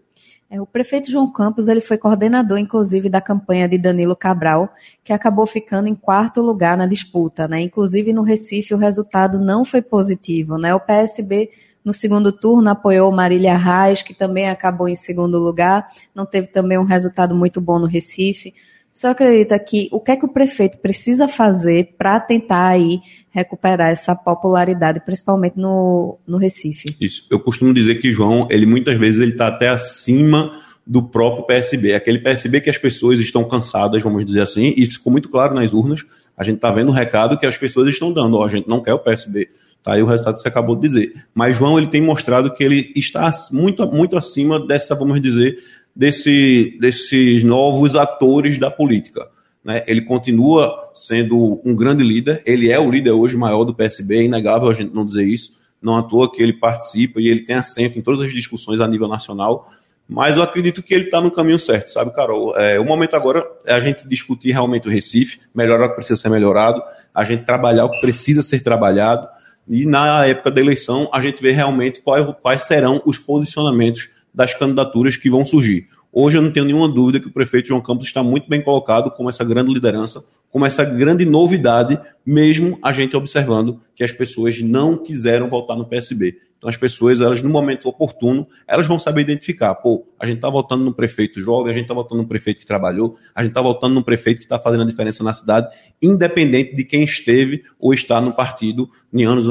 É, 0.51 0.59
o 0.59 0.65
prefeito 0.65 1.11
João 1.11 1.31
Campos 1.31 1.67
ele 1.67 1.79
foi 1.79 1.95
coordenador, 1.95 2.57
inclusive, 2.57 3.07
da 3.07 3.21
campanha 3.21 3.67
de 3.69 3.77
Danilo 3.77 4.15
Cabral, 4.15 4.73
que 5.03 5.13
acabou 5.13 5.45
ficando 5.45 5.87
em 5.87 5.93
quarto 5.93 6.41
lugar 6.41 6.75
na 6.75 6.87
disputa. 6.87 7.47
Né? 7.47 7.61
Inclusive, 7.61 8.11
no 8.11 8.23
Recife, 8.23 8.73
o 8.73 8.77
resultado 8.77 9.37
não 9.37 9.63
foi 9.63 9.79
positivo. 9.79 10.57
Né? 10.57 10.73
O 10.73 10.79
PSB, 10.79 11.51
no 11.85 11.93
segundo 11.93 12.31
turno, 12.31 12.67
apoiou 12.67 13.11
Marília 13.11 13.55
Reis, 13.55 14.01
que 14.01 14.13
também 14.13 14.49
acabou 14.49 14.89
em 14.89 14.95
segundo 14.95 15.37
lugar. 15.37 15.87
Não 16.15 16.25
teve 16.25 16.47
também 16.47 16.79
um 16.79 16.83
resultado 16.83 17.35
muito 17.35 17.61
bom 17.61 17.77
no 17.77 17.85
Recife. 17.85 18.55
Só 18.91 19.09
acredita 19.09 19.57
que 19.59 19.87
o 19.91 19.99
que 19.99 20.11
é 20.11 20.15
que 20.17 20.25
o 20.25 20.33
prefeito 20.33 20.77
precisa 20.79 21.27
fazer 21.27 21.95
para 21.97 22.19
tentar 22.19 22.67
aí 22.67 22.99
recuperar 23.29 23.89
essa 23.89 24.15
popularidade, 24.15 24.99
principalmente 25.05 25.57
no, 25.57 26.17
no 26.27 26.37
Recife? 26.37 26.95
Isso. 26.99 27.27
Eu 27.29 27.39
costumo 27.39 27.73
dizer 27.73 27.95
que 27.95 28.11
João, 28.11 28.47
ele 28.49 28.65
muitas 28.65 28.97
vezes 28.97 29.21
ele 29.21 29.31
está 29.31 29.47
até 29.47 29.69
acima 29.69 30.59
do 30.85 31.03
próprio 31.03 31.45
PSB, 31.45 31.93
aquele 31.93 32.17
PSB 32.17 32.61
que 32.61 32.69
as 32.69 32.77
pessoas 32.77 33.19
estão 33.19 33.43
cansadas, 33.43 34.01
vamos 34.01 34.25
dizer 34.25 34.41
assim, 34.41 34.73
e 34.75 34.81
isso 34.81 34.93
ficou 34.93 35.11
muito 35.11 35.29
claro 35.29 35.53
nas 35.53 35.71
urnas. 35.71 36.03
A 36.35 36.43
gente 36.43 36.55
está 36.55 36.71
vendo 36.71 36.89
o 36.89 36.93
recado 36.93 37.37
que 37.37 37.45
as 37.45 37.57
pessoas 37.57 37.89
estão 37.89 38.11
dando. 38.11 38.37
Ó, 38.37 38.45
a 38.45 38.49
gente 38.49 38.67
não 38.67 38.81
quer 38.81 38.93
o 38.93 38.99
PSB. 38.99 39.49
Tá 39.83 39.93
aí 39.93 40.01
o 40.01 40.05
resultado 40.05 40.35
que 40.35 40.41
você 40.41 40.47
acabou 40.47 40.75
de 40.75 40.81
dizer. 40.81 41.25
Mas 41.33 41.57
João 41.57 41.77
ele 41.77 41.87
tem 41.87 42.01
mostrado 42.01 42.53
que 42.53 42.63
ele 42.63 42.91
está 42.95 43.29
muito, 43.51 43.85
muito 43.85 44.17
acima 44.17 44.65
dessa, 44.65 44.95
vamos 44.95 45.21
dizer, 45.21 45.57
desse, 45.95 46.77
desses 46.79 47.43
novos 47.43 47.95
atores 47.95 48.57
da 48.57 48.71
política. 48.71 49.27
Né? 49.63 49.83
Ele 49.87 50.01
continua 50.01 50.91
sendo 50.93 51.61
um 51.65 51.75
grande 51.75 52.03
líder, 52.03 52.41
ele 52.45 52.71
é 52.71 52.79
o 52.79 52.89
líder 52.89 53.11
hoje 53.11 53.37
maior 53.37 53.63
do 53.63 53.73
PSB, 53.73 54.17
é 54.17 54.23
inegável 54.23 54.69
a 54.69 54.73
gente 54.73 54.93
não 54.93 55.05
dizer 55.05 55.23
isso, 55.23 55.57
não 55.81 55.95
à 55.95 56.03
toa 56.03 56.31
que 56.31 56.41
ele 56.41 56.53
participa 56.53 57.21
e 57.21 57.27
ele 57.27 57.43
tem 57.43 57.55
assento 57.55 57.97
em 57.97 58.01
todas 58.01 58.21
as 58.21 58.31
discussões 58.31 58.79
a 58.79 58.87
nível 58.87 59.07
nacional, 59.07 59.71
mas 60.07 60.37
eu 60.37 60.43
acredito 60.43 60.81
que 60.81 60.93
ele 60.93 61.05
está 61.05 61.21
no 61.21 61.29
caminho 61.29 61.59
certo, 61.59 61.91
sabe, 61.91 62.11
Carol? 62.13 62.57
É, 62.57 62.79
o 62.79 62.83
momento 62.83 63.15
agora 63.15 63.45
é 63.63 63.73
a 63.73 63.79
gente 63.79 64.07
discutir 64.07 64.51
realmente 64.51 64.87
o 64.87 64.91
Recife, 64.91 65.39
melhorar 65.53 65.85
o 65.85 65.89
que 65.89 65.95
precisa 65.95 66.19
ser 66.19 66.29
melhorado, 66.29 66.81
a 67.13 67.23
gente 67.23 67.45
trabalhar 67.45 67.85
o 67.85 67.91
que 67.91 68.01
precisa 68.01 68.41
ser 68.41 68.61
trabalhado, 68.61 69.27
e 69.67 69.85
na 69.85 70.25
época 70.25 70.49
da 70.49 70.59
eleição 70.59 71.07
a 71.13 71.21
gente 71.21 71.39
vê 71.41 71.51
realmente 71.51 72.01
quais, 72.01 72.25
quais 72.41 72.63
serão 72.63 73.01
os 73.05 73.19
posicionamentos 73.19 74.09
das 74.39 74.53
candidaturas 74.53 75.17
que 75.17 75.29
vão 75.29 75.43
surgir. 75.43 75.89
Hoje 76.13 76.37
eu 76.37 76.41
não 76.41 76.49
tenho 76.49 76.65
nenhuma 76.65 76.87
dúvida 76.87 77.19
que 77.19 77.27
o 77.27 77.31
prefeito 77.31 77.67
João 77.67 77.81
Campos 77.81 78.05
está 78.05 78.23
muito 78.23 78.47
bem 78.47 78.61
colocado 78.61 79.11
como 79.11 79.29
essa 79.29 79.43
grande 79.43 79.73
liderança, 79.73 80.23
como 80.49 80.65
essa 80.65 80.85
grande 80.85 81.25
novidade, 81.25 81.99
mesmo 82.25 82.79
a 82.81 82.93
gente 82.93 83.17
observando 83.17 83.81
que 83.93 84.01
as 84.01 84.13
pessoas 84.13 84.61
não 84.61 84.97
quiseram 84.97 85.49
votar 85.49 85.75
no 85.75 85.85
PSB. 85.85 86.37
Então 86.59 86.69
as 86.69 86.77
pessoas, 86.77 87.19
elas 87.19 87.41
no 87.41 87.49
momento 87.49 87.89
oportuno, 87.89 88.47
elas 88.67 88.85
vão 88.85 88.99
saber 88.99 89.21
identificar. 89.21 89.73
Pô, 89.73 90.05
a 90.19 90.27
gente 90.27 90.35
está 90.35 90.49
votando 90.49 90.83
num 90.83 90.93
prefeito 90.93 91.41
jovem, 91.41 91.71
a 91.71 91.73
gente 91.73 91.85
está 91.85 91.95
votando 91.95 92.21
num 92.21 92.27
prefeito 92.27 92.59
que 92.59 92.65
trabalhou, 92.65 93.17
a 93.33 93.41
gente 93.41 93.51
está 93.51 93.61
votando 93.61 93.95
num 93.95 94.03
prefeito 94.03 94.37
que 94.37 94.45
está 94.45 94.59
fazendo 94.59 94.83
a 94.83 94.85
diferença 94.85 95.23
na 95.23 95.33
cidade, 95.33 95.73
independente 95.99 96.75
de 96.75 96.83
quem 96.83 97.03
esteve 97.03 97.63
ou 97.79 97.93
está 97.93 98.21
no 98.21 98.31
partido 98.31 98.87
em 99.11 99.23
anos 99.23 99.47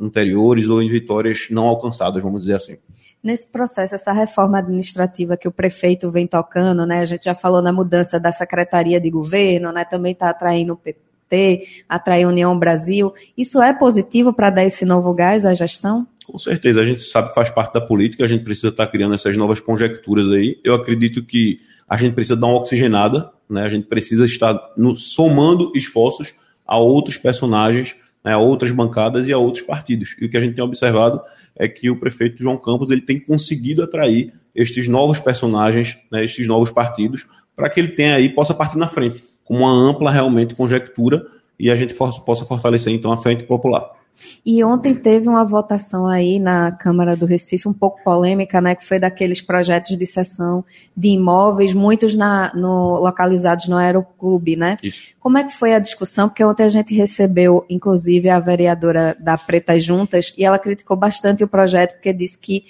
anteriores 0.00 0.68
ou 0.68 0.80
em 0.80 0.88
vitórias 0.88 1.48
não 1.50 1.66
alcançadas, 1.66 2.22
vamos 2.22 2.40
dizer 2.40 2.54
assim 2.54 2.76
nesse 3.22 3.46
processo, 3.46 3.94
essa 3.94 4.12
reforma 4.12 4.58
administrativa 4.58 5.36
que 5.36 5.46
o 5.46 5.52
prefeito 5.52 6.10
vem 6.10 6.26
tocando, 6.26 6.84
né? 6.84 6.98
A 6.98 7.04
gente 7.04 7.26
já 7.26 7.34
falou 7.34 7.62
na 7.62 7.72
mudança 7.72 8.18
da 8.18 8.32
Secretaria 8.32 9.00
de 9.00 9.10
Governo, 9.10 9.70
né? 9.70 9.84
Também 9.84 10.12
está 10.12 10.30
atraindo 10.30 10.72
o 10.72 10.76
PT, 10.76 11.84
atrair 11.88 12.24
a 12.24 12.28
União 12.28 12.58
Brasil. 12.58 13.12
Isso 13.36 13.62
é 13.62 13.72
positivo 13.72 14.32
para 14.32 14.50
dar 14.50 14.64
esse 14.64 14.84
novo 14.84 15.14
gás 15.14 15.46
à 15.46 15.54
gestão? 15.54 16.06
Com 16.24 16.38
certeza, 16.38 16.80
a 16.80 16.84
gente 16.84 17.02
sabe 17.02 17.28
que 17.28 17.34
faz 17.34 17.50
parte 17.50 17.74
da 17.74 17.80
política, 17.80 18.24
a 18.24 18.28
gente 18.28 18.44
precisa 18.44 18.68
estar 18.68 18.86
tá 18.86 18.90
criando 18.90 19.14
essas 19.14 19.36
novas 19.36 19.60
conjecturas 19.60 20.30
aí. 20.30 20.58
Eu 20.62 20.74
acredito 20.74 21.24
que 21.24 21.60
a 21.88 21.96
gente 21.96 22.14
precisa 22.14 22.36
dar 22.36 22.46
uma 22.46 22.58
oxigenada, 22.58 23.30
né? 23.48 23.64
A 23.64 23.70
gente 23.70 23.86
precisa 23.86 24.24
estar 24.24 24.58
no, 24.76 24.96
somando 24.96 25.72
esforços 25.74 26.32
a 26.66 26.78
outros 26.78 27.18
personagens, 27.18 27.94
né? 28.24 28.32
a 28.32 28.38
outras 28.38 28.72
bancadas 28.72 29.26
e 29.26 29.32
a 29.32 29.38
outros 29.38 29.64
partidos. 29.64 30.16
E 30.20 30.24
o 30.24 30.30
que 30.30 30.36
a 30.36 30.40
gente 30.40 30.54
tem 30.54 30.64
observado 30.64 31.20
é 31.56 31.68
que 31.68 31.90
o 31.90 31.98
prefeito 31.98 32.42
João 32.42 32.56
Campos 32.56 32.90
ele 32.90 33.02
tem 33.02 33.20
conseguido 33.20 33.82
atrair 33.82 34.32
estes 34.54 34.88
novos 34.88 35.18
personagens, 35.18 35.98
né, 36.10 36.24
estes 36.24 36.46
novos 36.46 36.70
partidos, 36.70 37.26
para 37.54 37.68
que 37.68 37.80
ele 37.80 37.88
tenha 37.88 38.14
aí, 38.14 38.28
possa 38.28 38.54
partir 38.54 38.78
na 38.78 38.88
frente, 38.88 39.24
com 39.44 39.58
uma 39.58 39.72
ampla 39.72 40.10
realmente 40.10 40.54
conjectura 40.54 41.26
e 41.58 41.70
a 41.70 41.76
gente 41.76 41.94
possa 41.94 42.44
fortalecer 42.44 42.92
então 42.92 43.12
a 43.12 43.16
frente 43.16 43.44
popular. 43.44 44.01
E 44.44 44.62
ontem 44.64 44.94
teve 44.94 45.28
uma 45.28 45.44
votação 45.44 46.06
aí 46.06 46.38
na 46.38 46.72
Câmara 46.72 47.16
do 47.16 47.26
Recife, 47.26 47.68
um 47.68 47.72
pouco 47.72 48.02
polêmica, 48.02 48.60
né? 48.60 48.74
Que 48.74 48.84
foi 48.84 48.98
daqueles 48.98 49.40
projetos 49.40 49.96
de 49.96 50.06
cessão 50.06 50.64
de 50.96 51.08
imóveis, 51.08 51.72
muitos 51.72 52.16
na, 52.16 52.52
no, 52.54 52.98
localizados 52.98 53.68
no 53.68 53.76
Aeroclube, 53.76 54.56
né? 54.56 54.76
Isso. 54.82 55.08
Como 55.20 55.38
é 55.38 55.44
que 55.44 55.54
foi 55.54 55.74
a 55.74 55.78
discussão? 55.78 56.28
Porque 56.28 56.44
ontem 56.44 56.64
a 56.64 56.68
gente 56.68 56.94
recebeu, 56.94 57.64
inclusive, 57.68 58.28
a 58.28 58.40
vereadora 58.40 59.16
da 59.18 59.36
Pretas 59.38 59.84
Juntas, 59.84 60.32
e 60.36 60.44
ela 60.44 60.58
criticou 60.58 60.96
bastante 60.96 61.44
o 61.44 61.48
projeto, 61.48 61.94
porque 61.94 62.12
disse 62.12 62.38
que 62.38 62.64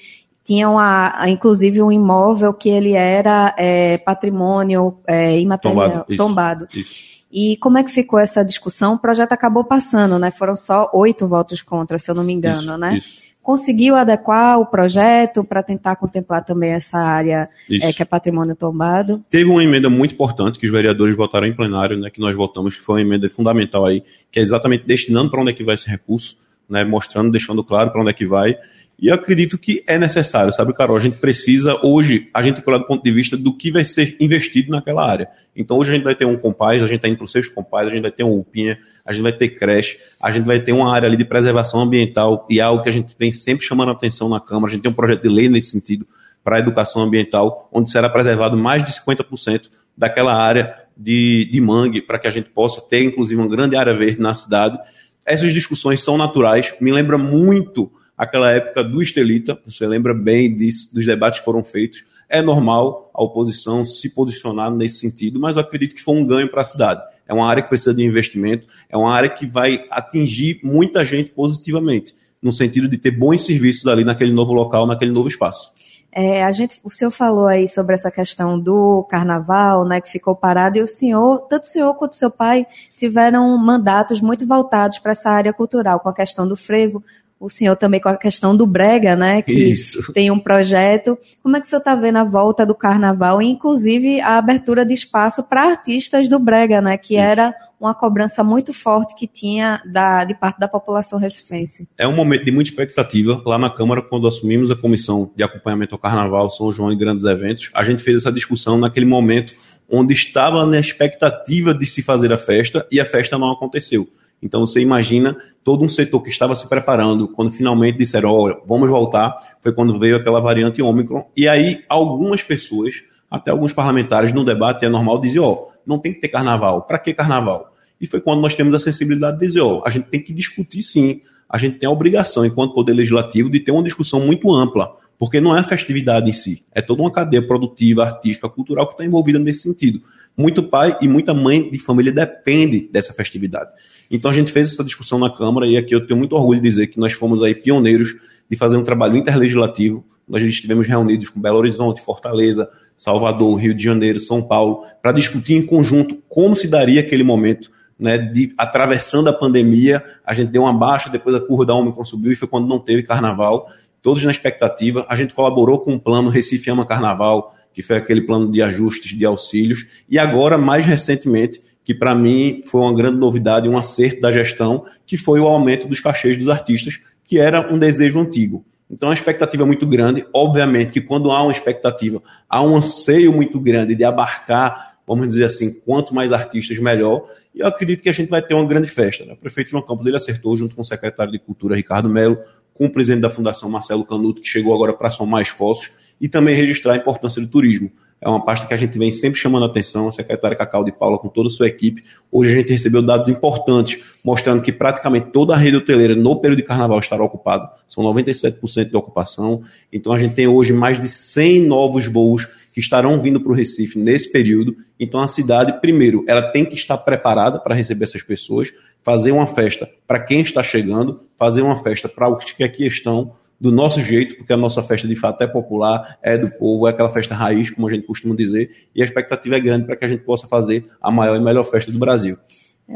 tinha 0.44 0.68
uma, 0.68 1.25
inclusive 1.28 1.82
um 1.82 1.92
imóvel 1.92 2.52
que 2.52 2.68
ele 2.68 2.92
era 2.92 3.54
é, 3.56 3.99
patrimônio 3.99 4.99
é, 5.06 5.38
imaterial, 5.38 5.75
tombado. 5.75 6.04
Isso, 6.08 6.16
tombado. 6.16 6.68
Isso. 6.75 7.22
E 7.33 7.57
como 7.57 7.79
é 7.79 7.83
que 7.83 7.91
ficou 7.91 8.19
essa 8.19 8.45
discussão? 8.45 8.95
O 8.95 8.99
projeto 8.99 9.33
acabou 9.33 9.65
passando, 9.65 10.19
né? 10.19 10.31
Foram 10.31 10.55
só 10.55 10.91
oito 10.93 11.27
votos 11.27 11.62
contra, 11.62 11.99
se 11.99 12.11
eu 12.11 12.15
não 12.15 12.23
me 12.23 12.35
engano, 12.35 12.61
isso, 12.61 12.79
né? 12.79 12.99
Isso. 12.99 13.23
Conseguiu 13.43 13.97
adequar 13.97 14.61
o 14.61 14.67
projeto 14.67 15.43
para 15.43 15.65
tentar 15.65 15.97
contemplar 15.97 16.45
também 16.45 16.71
essa 16.71 16.99
área 16.99 17.49
é, 17.69 17.93
que 17.93 18.01
é 18.01 18.05
patrimônio 18.05 18.55
tombado? 18.55 19.25
Teve 19.29 19.51
uma 19.51 19.65
emenda 19.65 19.91
muito 19.91 20.15
importante 20.15 20.59
que 20.59 20.67
os 20.67 20.71
vereadores 20.71 21.17
votaram 21.17 21.47
em 21.49 21.57
plenário, 21.57 21.99
né? 21.99 22.09
Que 22.09 22.21
nós 22.21 22.37
votamos, 22.37 22.77
que 22.77 22.83
foi 22.83 22.97
uma 22.97 23.01
emenda 23.01 23.29
fundamental 23.29 23.85
aí, 23.85 24.05
que 24.31 24.39
é 24.39 24.43
exatamente 24.43 24.87
destinando 24.87 25.31
para 25.31 25.41
onde 25.41 25.51
é 25.51 25.55
que 25.55 25.65
vai 25.65 25.75
esse 25.75 25.89
recurso, 25.89 26.37
né? 26.69 26.85
Mostrando, 26.85 27.33
deixando 27.33 27.65
claro 27.65 27.91
para 27.91 28.01
onde 28.01 28.11
é 28.11 28.15
que 28.15 28.27
vai 28.27 28.57
e 29.02 29.09
eu 29.09 29.14
acredito 29.14 29.59
que 29.59 29.82
é 29.85 29.99
necessário, 29.99 30.52
sabe, 30.52 30.73
Carol? 30.73 30.97
A 30.97 31.00
gente 31.00 31.16
precisa, 31.16 31.76
hoje, 31.85 32.30
a 32.32 32.40
gente 32.40 32.62
olhar 32.64 32.78
do 32.78 32.87
ponto 32.87 33.02
de 33.02 33.11
vista 33.11 33.37
do 33.37 33.52
que 33.52 33.73
vai 33.73 33.85
ser 33.85 34.16
investido 34.21 34.71
naquela 34.71 35.04
área. 35.04 35.28
Então, 35.56 35.76
hoje 35.76 35.90
a 35.90 35.94
gente 35.97 36.04
vai 36.04 36.14
ter 36.14 36.25
um 36.25 36.37
compás, 36.37 36.80
a 36.80 36.87
gente 36.87 36.99
está 36.99 37.09
indo 37.09 37.16
para 37.16 37.25
o 37.25 37.28
sexto 37.28 37.52
compás, 37.52 37.88
a 37.88 37.90
gente 37.90 38.02
vai 38.02 38.12
ter 38.12 38.23
um 38.23 38.38
UPinha, 38.38 38.78
a 39.04 39.12
gente 39.12 39.25
vai 39.25 39.32
ter 39.32 39.49
creche, 39.49 39.99
a 40.23 40.30
gente 40.30 40.44
vai 40.44 40.61
ter 40.61 40.71
uma 40.71 40.94
área 40.94 41.09
ali 41.09 41.16
de 41.16 41.25
preservação 41.25 41.80
ambiental, 41.80 42.47
e 42.49 42.61
algo 42.61 42.80
que 42.80 42.88
a 42.88 42.92
gente 42.92 43.12
vem 43.18 43.32
sempre 43.32 43.66
chamando 43.66 43.88
a 43.88 43.92
atenção 43.92 44.28
na 44.28 44.38
Câmara. 44.38 44.66
A 44.66 44.71
gente 44.71 44.82
tem 44.82 44.90
um 44.92 44.94
projeto 44.94 45.23
de 45.23 45.28
lei 45.28 45.49
nesse 45.49 45.73
sentido 45.73 46.06
para 46.44 46.59
a 46.59 46.61
educação 46.61 47.02
ambiental, 47.02 47.68
onde 47.73 47.90
será 47.90 48.09
preservado 48.09 48.56
mais 48.56 48.85
de 48.85 48.92
50% 48.92 49.68
daquela 49.99 50.32
área 50.32 50.76
de, 50.97 51.49
de 51.50 51.61
mangue, 51.61 52.02
para 52.02 52.21
que 52.21 52.28
a 52.28 52.30
gente 52.30 52.50
possa 52.50 52.80
ter, 52.80 53.02
inclusive, 53.02 53.40
uma 53.40 53.49
grande 53.49 53.75
área 53.75 53.92
verde 53.92 54.21
na 54.21 54.32
cidade. 54.32 54.78
Essas 55.26 55.52
discussões 55.52 56.00
são 56.00 56.16
naturais, 56.16 56.73
me 56.80 56.92
lembra 56.92 57.18
muito 57.18 57.90
aquela 58.16 58.50
época 58.50 58.85
do 58.85 59.02
Estelita, 59.02 59.59
você 59.64 59.87
lembra 59.87 60.14
bem 60.14 60.54
disso, 60.54 60.95
dos 60.95 61.04
debates 61.04 61.40
que 61.40 61.45
foram 61.45 61.64
feitos. 61.64 62.04
É 62.28 62.40
normal 62.40 63.11
a 63.12 63.23
oposição 63.23 63.85
se 63.85 64.09
posicionar 64.09 64.71
nesse 64.71 64.99
sentido, 64.99 65.38
mas 65.40 65.57
eu 65.57 65.62
acredito 65.62 65.95
que 65.95 66.02
foi 66.02 66.16
um 66.16 66.26
ganho 66.26 66.50
para 66.50 66.62
a 66.62 66.64
cidade. 66.64 67.02
É 67.26 67.35
uma 67.35 67.49
área 67.49 67.62
que 67.62 67.69
precisa 67.69 67.95
de 67.95 68.02
investimento, 68.02 68.66
é 68.88 68.97
uma 68.97 69.12
área 69.12 69.31
que 69.31 69.47
vai 69.47 69.85
atingir 69.90 70.61
muita 70.62 71.04
gente 71.04 71.31
positivamente, 71.31 72.14
no 72.42 72.52
sentido 72.52 72.88
de 72.88 72.99
ter 72.99 73.11
bons 73.11 73.45
serviços 73.45 73.87
ali 73.87 74.04
naquele 74.04 74.33
novo 74.33 74.52
local, 74.52 74.87
naquele 74.87 75.12
novo 75.12 75.28
espaço. 75.28 75.73
É, 76.14 76.45
a 76.45 76.52
gente, 76.52 76.78
o 76.85 76.90
senhor 76.90 77.11
falou 77.11 77.47
aí 77.47 77.66
sobre 77.66 77.95
essa 77.95 78.11
questão 78.11 78.61
do 78.61 79.02
carnaval, 79.09 79.87
né, 79.87 79.99
que 79.99 80.11
ficou 80.11 80.37
parado, 80.37 80.76
e 80.76 80.83
o 80.83 80.87
senhor, 80.87 81.47
tanto 81.49 81.62
o 81.62 81.66
senhor 81.66 81.95
quanto 81.95 82.12
o 82.12 82.16
seu 82.16 82.31
pai, 82.31 82.66
tiveram 82.95 83.57
mandatos 83.57 84.21
muito 84.21 84.47
voltados 84.47 84.99
para 84.99 85.12
essa 85.12 85.31
área 85.31 85.54
cultural, 85.54 86.00
com 86.00 86.11
a 86.11 86.14
questão 86.14 86.47
do 86.47 86.54
frevo 86.54 87.02
o 87.42 87.50
senhor 87.50 87.75
também 87.75 88.00
com 88.00 88.08
a 88.08 88.16
questão 88.16 88.56
do 88.56 88.64
Brega, 88.64 89.16
né? 89.16 89.42
Que 89.42 89.52
Isso. 89.52 90.12
tem 90.12 90.30
um 90.30 90.38
projeto. 90.38 91.18
Como 91.42 91.56
é 91.56 91.61
que 91.61 91.66
o 91.66 91.68
senhor 91.68 91.80
está 91.80 91.92
vendo 91.96 92.18
a 92.18 92.25
volta 92.25 92.64
do 92.64 92.72
carnaval 92.72 93.42
e, 93.42 93.50
inclusive, 93.50 94.20
a 94.20 94.38
abertura 94.38 94.87
de 94.87 94.94
espaço 94.94 95.42
para 95.42 95.64
artistas 95.64 96.28
do 96.28 96.38
Brega, 96.38 96.80
né? 96.80 96.96
Que 96.96 97.14
Isso. 97.14 97.22
era 97.22 97.54
uma 97.80 97.92
cobrança 97.92 98.44
muito 98.44 98.72
forte 98.72 99.16
que 99.16 99.26
tinha 99.26 99.82
da, 99.84 100.25
de 100.25 100.37
parte 100.37 100.61
da 100.61 100.68
população 100.68 101.18
recifense. 101.18 101.88
É 101.99 102.06
um 102.06 102.14
momento 102.14 102.44
de 102.44 102.52
muita 102.52 102.70
expectativa. 102.70 103.42
Lá 103.44 103.58
na 103.58 103.68
Câmara, 103.68 104.00
quando 104.00 104.28
assumimos 104.28 104.70
a 104.70 104.76
comissão 104.76 105.28
de 105.37 105.42
acompanhamento 105.42 105.96
ao 105.96 105.99
Carnaval, 105.99 106.49
São 106.49 106.70
João 106.70 106.92
e 106.92 106.96
grandes 106.96 107.25
eventos, 107.25 107.70
a 107.75 107.82
gente 107.82 108.04
fez 108.04 108.18
essa 108.18 108.30
discussão 108.30 108.78
naquele 108.78 109.06
momento 109.06 109.56
onde 109.90 110.14
estava 110.14 110.64
na 110.64 110.78
expectativa 110.78 111.75
de 111.75 111.87
se 111.87 112.02
fazer 112.02 112.32
a 112.32 112.38
festa 112.38 112.87
e 112.88 113.00
a 113.00 113.04
festa 113.04 113.37
não 113.37 113.50
aconteceu. 113.50 114.08
Então 114.42 114.66
você 114.66 114.80
imagina 114.80 115.37
todo 115.62 115.84
um 115.84 115.88
setor 115.88 116.20
que 116.20 116.28
estava 116.28 116.54
se 116.54 116.68
preparando, 116.68 117.28
quando 117.28 117.52
finalmente 117.52 117.99
disseram, 117.99 118.30
olha, 118.30 118.58
vamos 118.66 118.90
voltar, 118.90 119.37
foi 119.61 119.72
quando 119.72 119.99
veio 119.99 120.16
aquela 120.16 120.40
variante 120.40 120.82
Ômicron. 120.82 121.25
E 121.37 121.49
aí 121.49 121.84
algumas 121.88 122.42
pessoas, 122.42 123.04
até 123.30 123.52
alguns 123.52 123.72
parlamentares 123.72 124.32
no 124.32 124.44
debate 124.44 124.84
é 124.84 124.88
normal 124.88 125.20
dizer, 125.20 125.38
ó, 125.38 125.52
oh, 125.52 125.72
não 125.87 125.99
tem 125.99 126.12
que 126.12 126.20
ter 126.20 126.28
carnaval. 126.28 126.82
Para 126.82 126.99
que 126.99 127.14
carnaval? 127.14 127.72
E 128.00 128.06
foi 128.06 128.20
quando 128.20 128.40
nós 128.40 128.54
temos 128.54 128.75
a 128.75 128.80
sensibilidade 128.80 129.38
de 129.38 129.46
dizer, 129.46 129.61
ó, 129.61 129.78
oh, 129.78 129.82
a 129.87 129.90
gente 129.90 130.08
tem 130.08 130.20
que 130.20 130.32
discutir 130.32 130.82
sim, 130.82 131.20
a 131.49 131.56
gente 131.56 131.78
tem 131.78 131.88
a 131.88 131.92
obrigação, 131.92 132.44
enquanto 132.44 132.75
poder 132.75 132.94
legislativo, 132.94 133.49
de 133.49 133.61
ter 133.61 133.70
uma 133.70 133.82
discussão 133.82 134.20
muito 134.20 134.52
ampla, 134.52 134.96
porque 135.18 135.40
não 135.40 135.56
é 135.56 135.61
a 135.61 135.64
festividade 135.64 136.28
em 136.28 136.32
si, 136.32 136.64
é 136.72 136.82
toda 136.82 137.02
uma 137.02 137.12
cadeia 137.12 137.46
produtiva, 137.46 138.02
artística, 138.02 138.49
cultural 138.49 138.88
que 138.88 138.94
está 138.94 139.04
envolvida 139.04 139.38
nesse 139.38 139.62
sentido. 139.62 140.02
Muito 140.37 140.62
pai 140.62 140.97
e 141.01 141.09
muita 141.09 141.35
mãe 141.35 141.69
de 141.69 141.79
família 141.79 142.12
depende 142.12 142.89
dessa 142.91 143.12
festividade. 143.12 143.71
Então 144.11 144.31
a 144.31 144.35
gente 144.35 144.51
fez 144.51 144.73
essa 144.73 144.83
discussão 144.83 145.19
na 145.19 145.31
Câmara 145.31 145.67
e 145.67 145.77
aqui 145.77 145.95
eu 145.95 146.07
tenho 146.07 146.19
muito 146.19 146.35
orgulho 146.35 146.61
de 146.61 146.69
dizer 146.69 146.87
que 146.87 146.99
nós 146.99 147.12
fomos 147.12 147.43
aí 147.43 147.55
pioneiros 147.55 148.17
de 148.49 148.57
fazer 148.57 148.77
um 148.77 148.83
trabalho 148.83 149.17
interlegislativo. 149.17 150.05
Nós 150.29 150.43
estivemos 150.43 150.87
reunidos 150.87 151.29
com 151.29 151.41
Belo 151.41 151.59
Horizonte, 151.59 152.01
Fortaleza, 152.01 152.69
Salvador, 152.97 153.57
Rio 153.57 153.75
de 153.75 153.83
Janeiro, 153.83 154.19
São 154.19 154.43
Paulo, 154.43 154.85
para 155.03 155.12
discutir 155.12 155.55
em 155.55 155.67
conjunto 155.67 156.19
como 156.29 156.57
se 156.57 156.69
daria 156.69 157.01
aquele 157.01 157.25
momento 157.25 157.71
né, 157.99 158.19
de 158.19 158.53
atravessando 158.59 159.29
a 159.29 159.33
pandemia, 159.33 160.03
a 160.25 160.35
gente 160.35 160.51
deu 160.51 160.62
uma 160.62 160.73
baixa, 160.73 161.09
depois 161.09 161.37
a 161.37 161.41
curva 161.41 161.65
da 161.65 161.75
Omicron 161.75 162.05
subiu 162.05 162.33
e 162.33 162.37
foi 162.37 162.49
quando 162.49 162.67
não 162.67 162.79
teve 162.79 163.03
carnaval, 163.03 163.71
todos 164.03 164.23
na 164.25 164.31
expectativa. 164.31 165.07
A 165.09 165.15
gente 165.15 165.33
colaborou 165.33 165.79
com 165.79 165.95
o 165.95 166.01
plano 166.01 166.29
Recife 166.29 166.69
Ama 166.69 166.85
Carnaval, 166.85 167.55
que 167.73 167.83
foi 167.83 167.97
aquele 167.97 168.23
plano 168.23 168.50
de 168.50 168.61
ajustes 168.62 169.17
de 169.17 169.25
auxílios, 169.25 169.87
e 170.09 170.19
agora, 170.19 170.59
mais 170.59 170.85
recentemente, 170.85 171.61
que 171.85 171.95
para 171.95 172.14
mim 172.14 172.62
foi 172.67 172.81
uma 172.81 172.95
grande 172.95 173.19
novidade, 173.19 173.69
um 173.69 173.76
acerto 173.76 174.21
da 174.21 174.31
gestão, 174.31 174.85
que 175.07 175.17
foi 175.17 175.41
o 175.41 175.47
aumento 175.47 175.88
dos 175.88 176.00
cachês 176.00 176.37
dos 176.37 176.49
artistas, 176.49 177.00
que 177.25 177.38
era 177.38 177.73
um 177.73 177.79
desejo 177.79 178.21
antigo. 178.21 178.64
Então 178.91 179.11
a 179.11 179.14
expectativa 179.14 179.62
é 179.62 179.67
muito 179.67 179.87
grande. 179.87 180.25
Obviamente 180.35 180.93
que 180.93 181.00
quando 181.00 181.31
há 181.31 181.43
uma 181.43 181.50
expectativa, 181.50 182.23
há 182.49 182.62
um 182.62 182.76
anseio 182.76 183.33
muito 183.33 183.59
grande 183.59 183.95
de 183.95 184.05
abarcar, 184.05 184.99
vamos 185.07 185.29
dizer 185.29 185.45
assim, 185.45 185.73
quanto 185.73 186.14
mais 186.14 186.31
artistas, 186.31 186.79
melhor. 186.79 187.26
E 187.55 187.61
eu 187.61 187.67
acredito 187.67 188.02
que 188.02 188.09
a 188.09 188.12
gente 188.12 188.29
vai 188.29 188.43
ter 188.43 188.55
uma 188.55 188.67
grande 188.67 188.88
festa. 188.88 189.25
Né? 189.25 189.33
O 189.33 189.37
prefeito 189.37 189.71
João 189.71 189.83
Campos 189.83 190.07
ele 190.07 190.17
acertou, 190.17 190.57
junto 190.57 190.75
com 190.75 190.83
o 190.83 190.85
secretário 190.85 191.33
de 191.33 191.38
Cultura, 191.38 191.75
Ricardo 191.75 192.09
Melo, 192.09 192.38
com 192.75 192.85
o 192.85 192.91
presidente 192.91 193.23
da 193.23 193.31
Fundação, 193.31 193.69
Marcelo 193.71 194.05
Canuto, 194.05 194.43
que 194.43 194.49
chegou 194.49 194.75
agora 194.75 194.93
para 194.93 195.11
somar 195.11 195.43
esforços 195.43 195.91
e 196.23 196.29
também 196.29 196.55
registrar 196.55 196.93
a 196.93 196.97
importância 196.97 197.43
do 197.43 197.49
turismo. 197.49 197.91
É 198.21 198.29
uma 198.29 198.45
pasta 198.45 198.64
que 198.64 198.73
a 198.73 198.76
gente 198.76 198.97
vem 198.97 199.11
sempre 199.11 199.41
chamando 199.41 199.64
a 199.64 199.67
atenção, 199.67 200.07
a 200.07 200.12
secretária 200.12 200.57
Cacau 200.57 200.85
de 200.85 200.93
Paula 200.93 201.19
com 201.19 201.29
toda 201.29 201.49
a 201.49 201.50
sua 201.50 201.67
equipe. 201.67 202.05
Hoje 202.31 202.52
a 202.52 202.55
gente 202.55 202.71
recebeu 202.71 203.02
dados 203.02 203.26
importantes, 203.26 203.99
mostrando 204.25 204.62
que 204.62 204.71
praticamente 204.71 205.33
toda 205.33 205.55
a 205.55 205.57
rede 205.57 205.76
hoteleira 205.76 206.14
no 206.14 206.41
período 206.41 206.61
de 206.61 206.64
carnaval 206.64 207.00
estará 207.00 207.25
ocupada. 207.25 207.69
São 207.88 208.05
97% 208.05 208.88
de 208.91 208.97
ocupação. 208.97 209.62
Então 209.93 210.12
a 210.12 210.19
gente 210.21 210.35
tem 210.35 210.47
hoje 210.47 210.73
mais 210.73 211.00
de 211.00 211.09
100 211.09 211.62
novos 211.62 212.07
voos 212.07 212.47
que 212.73 212.79
estarão 212.79 213.21
vindo 213.21 213.41
para 213.41 213.50
o 213.50 213.55
Recife 213.57 213.99
nesse 213.99 214.31
período. 214.31 214.76
Então 215.00 215.21
a 215.21 215.26
cidade, 215.26 215.81
primeiro, 215.81 216.25
ela 216.29 216.43
tem 216.52 216.64
que 216.64 216.76
estar 216.76 216.99
preparada 216.99 217.59
para 217.59 217.75
receber 217.75 218.05
essas 218.05 218.23
pessoas, 218.23 218.73
fazer 219.02 219.33
uma 219.33 219.49
festa 219.49 219.91
para 220.07 220.21
quem 220.21 220.43
está 220.43 220.62
chegando, 220.62 221.25
fazer 221.37 221.62
uma 221.62 221.83
festa 221.83 222.09
para 222.09 222.29
os 222.29 222.52
que 222.52 222.62
aqui 222.62 222.87
estão, 222.87 223.33
do 223.62 223.71
nosso 223.71 224.02
jeito, 224.02 224.37
porque 224.37 224.52
a 224.52 224.57
nossa 224.57 224.83
festa 224.83 225.07
de 225.07 225.14
fato 225.14 225.40
é 225.40 225.47
popular, 225.47 226.19
é 226.21 226.37
do 226.37 226.50
povo, 226.50 226.88
é 226.88 226.90
aquela 226.90 227.09
festa 227.09 227.33
raiz, 227.33 227.71
como 227.71 227.87
a 227.87 227.92
gente 227.92 228.04
costuma 228.04 228.35
dizer, 228.35 228.88
e 228.92 229.00
a 229.00 229.04
expectativa 229.04 229.54
é 229.54 229.61
grande 229.61 229.87
para 229.87 229.95
que 229.95 230.04
a 230.04 230.09
gente 230.09 230.25
possa 230.25 230.49
fazer 230.49 230.85
a 231.00 231.12
maior 231.12 231.37
e 231.37 231.40
melhor 231.40 231.62
festa 231.62 231.92
do 231.92 231.99
Brasil. 231.99 232.37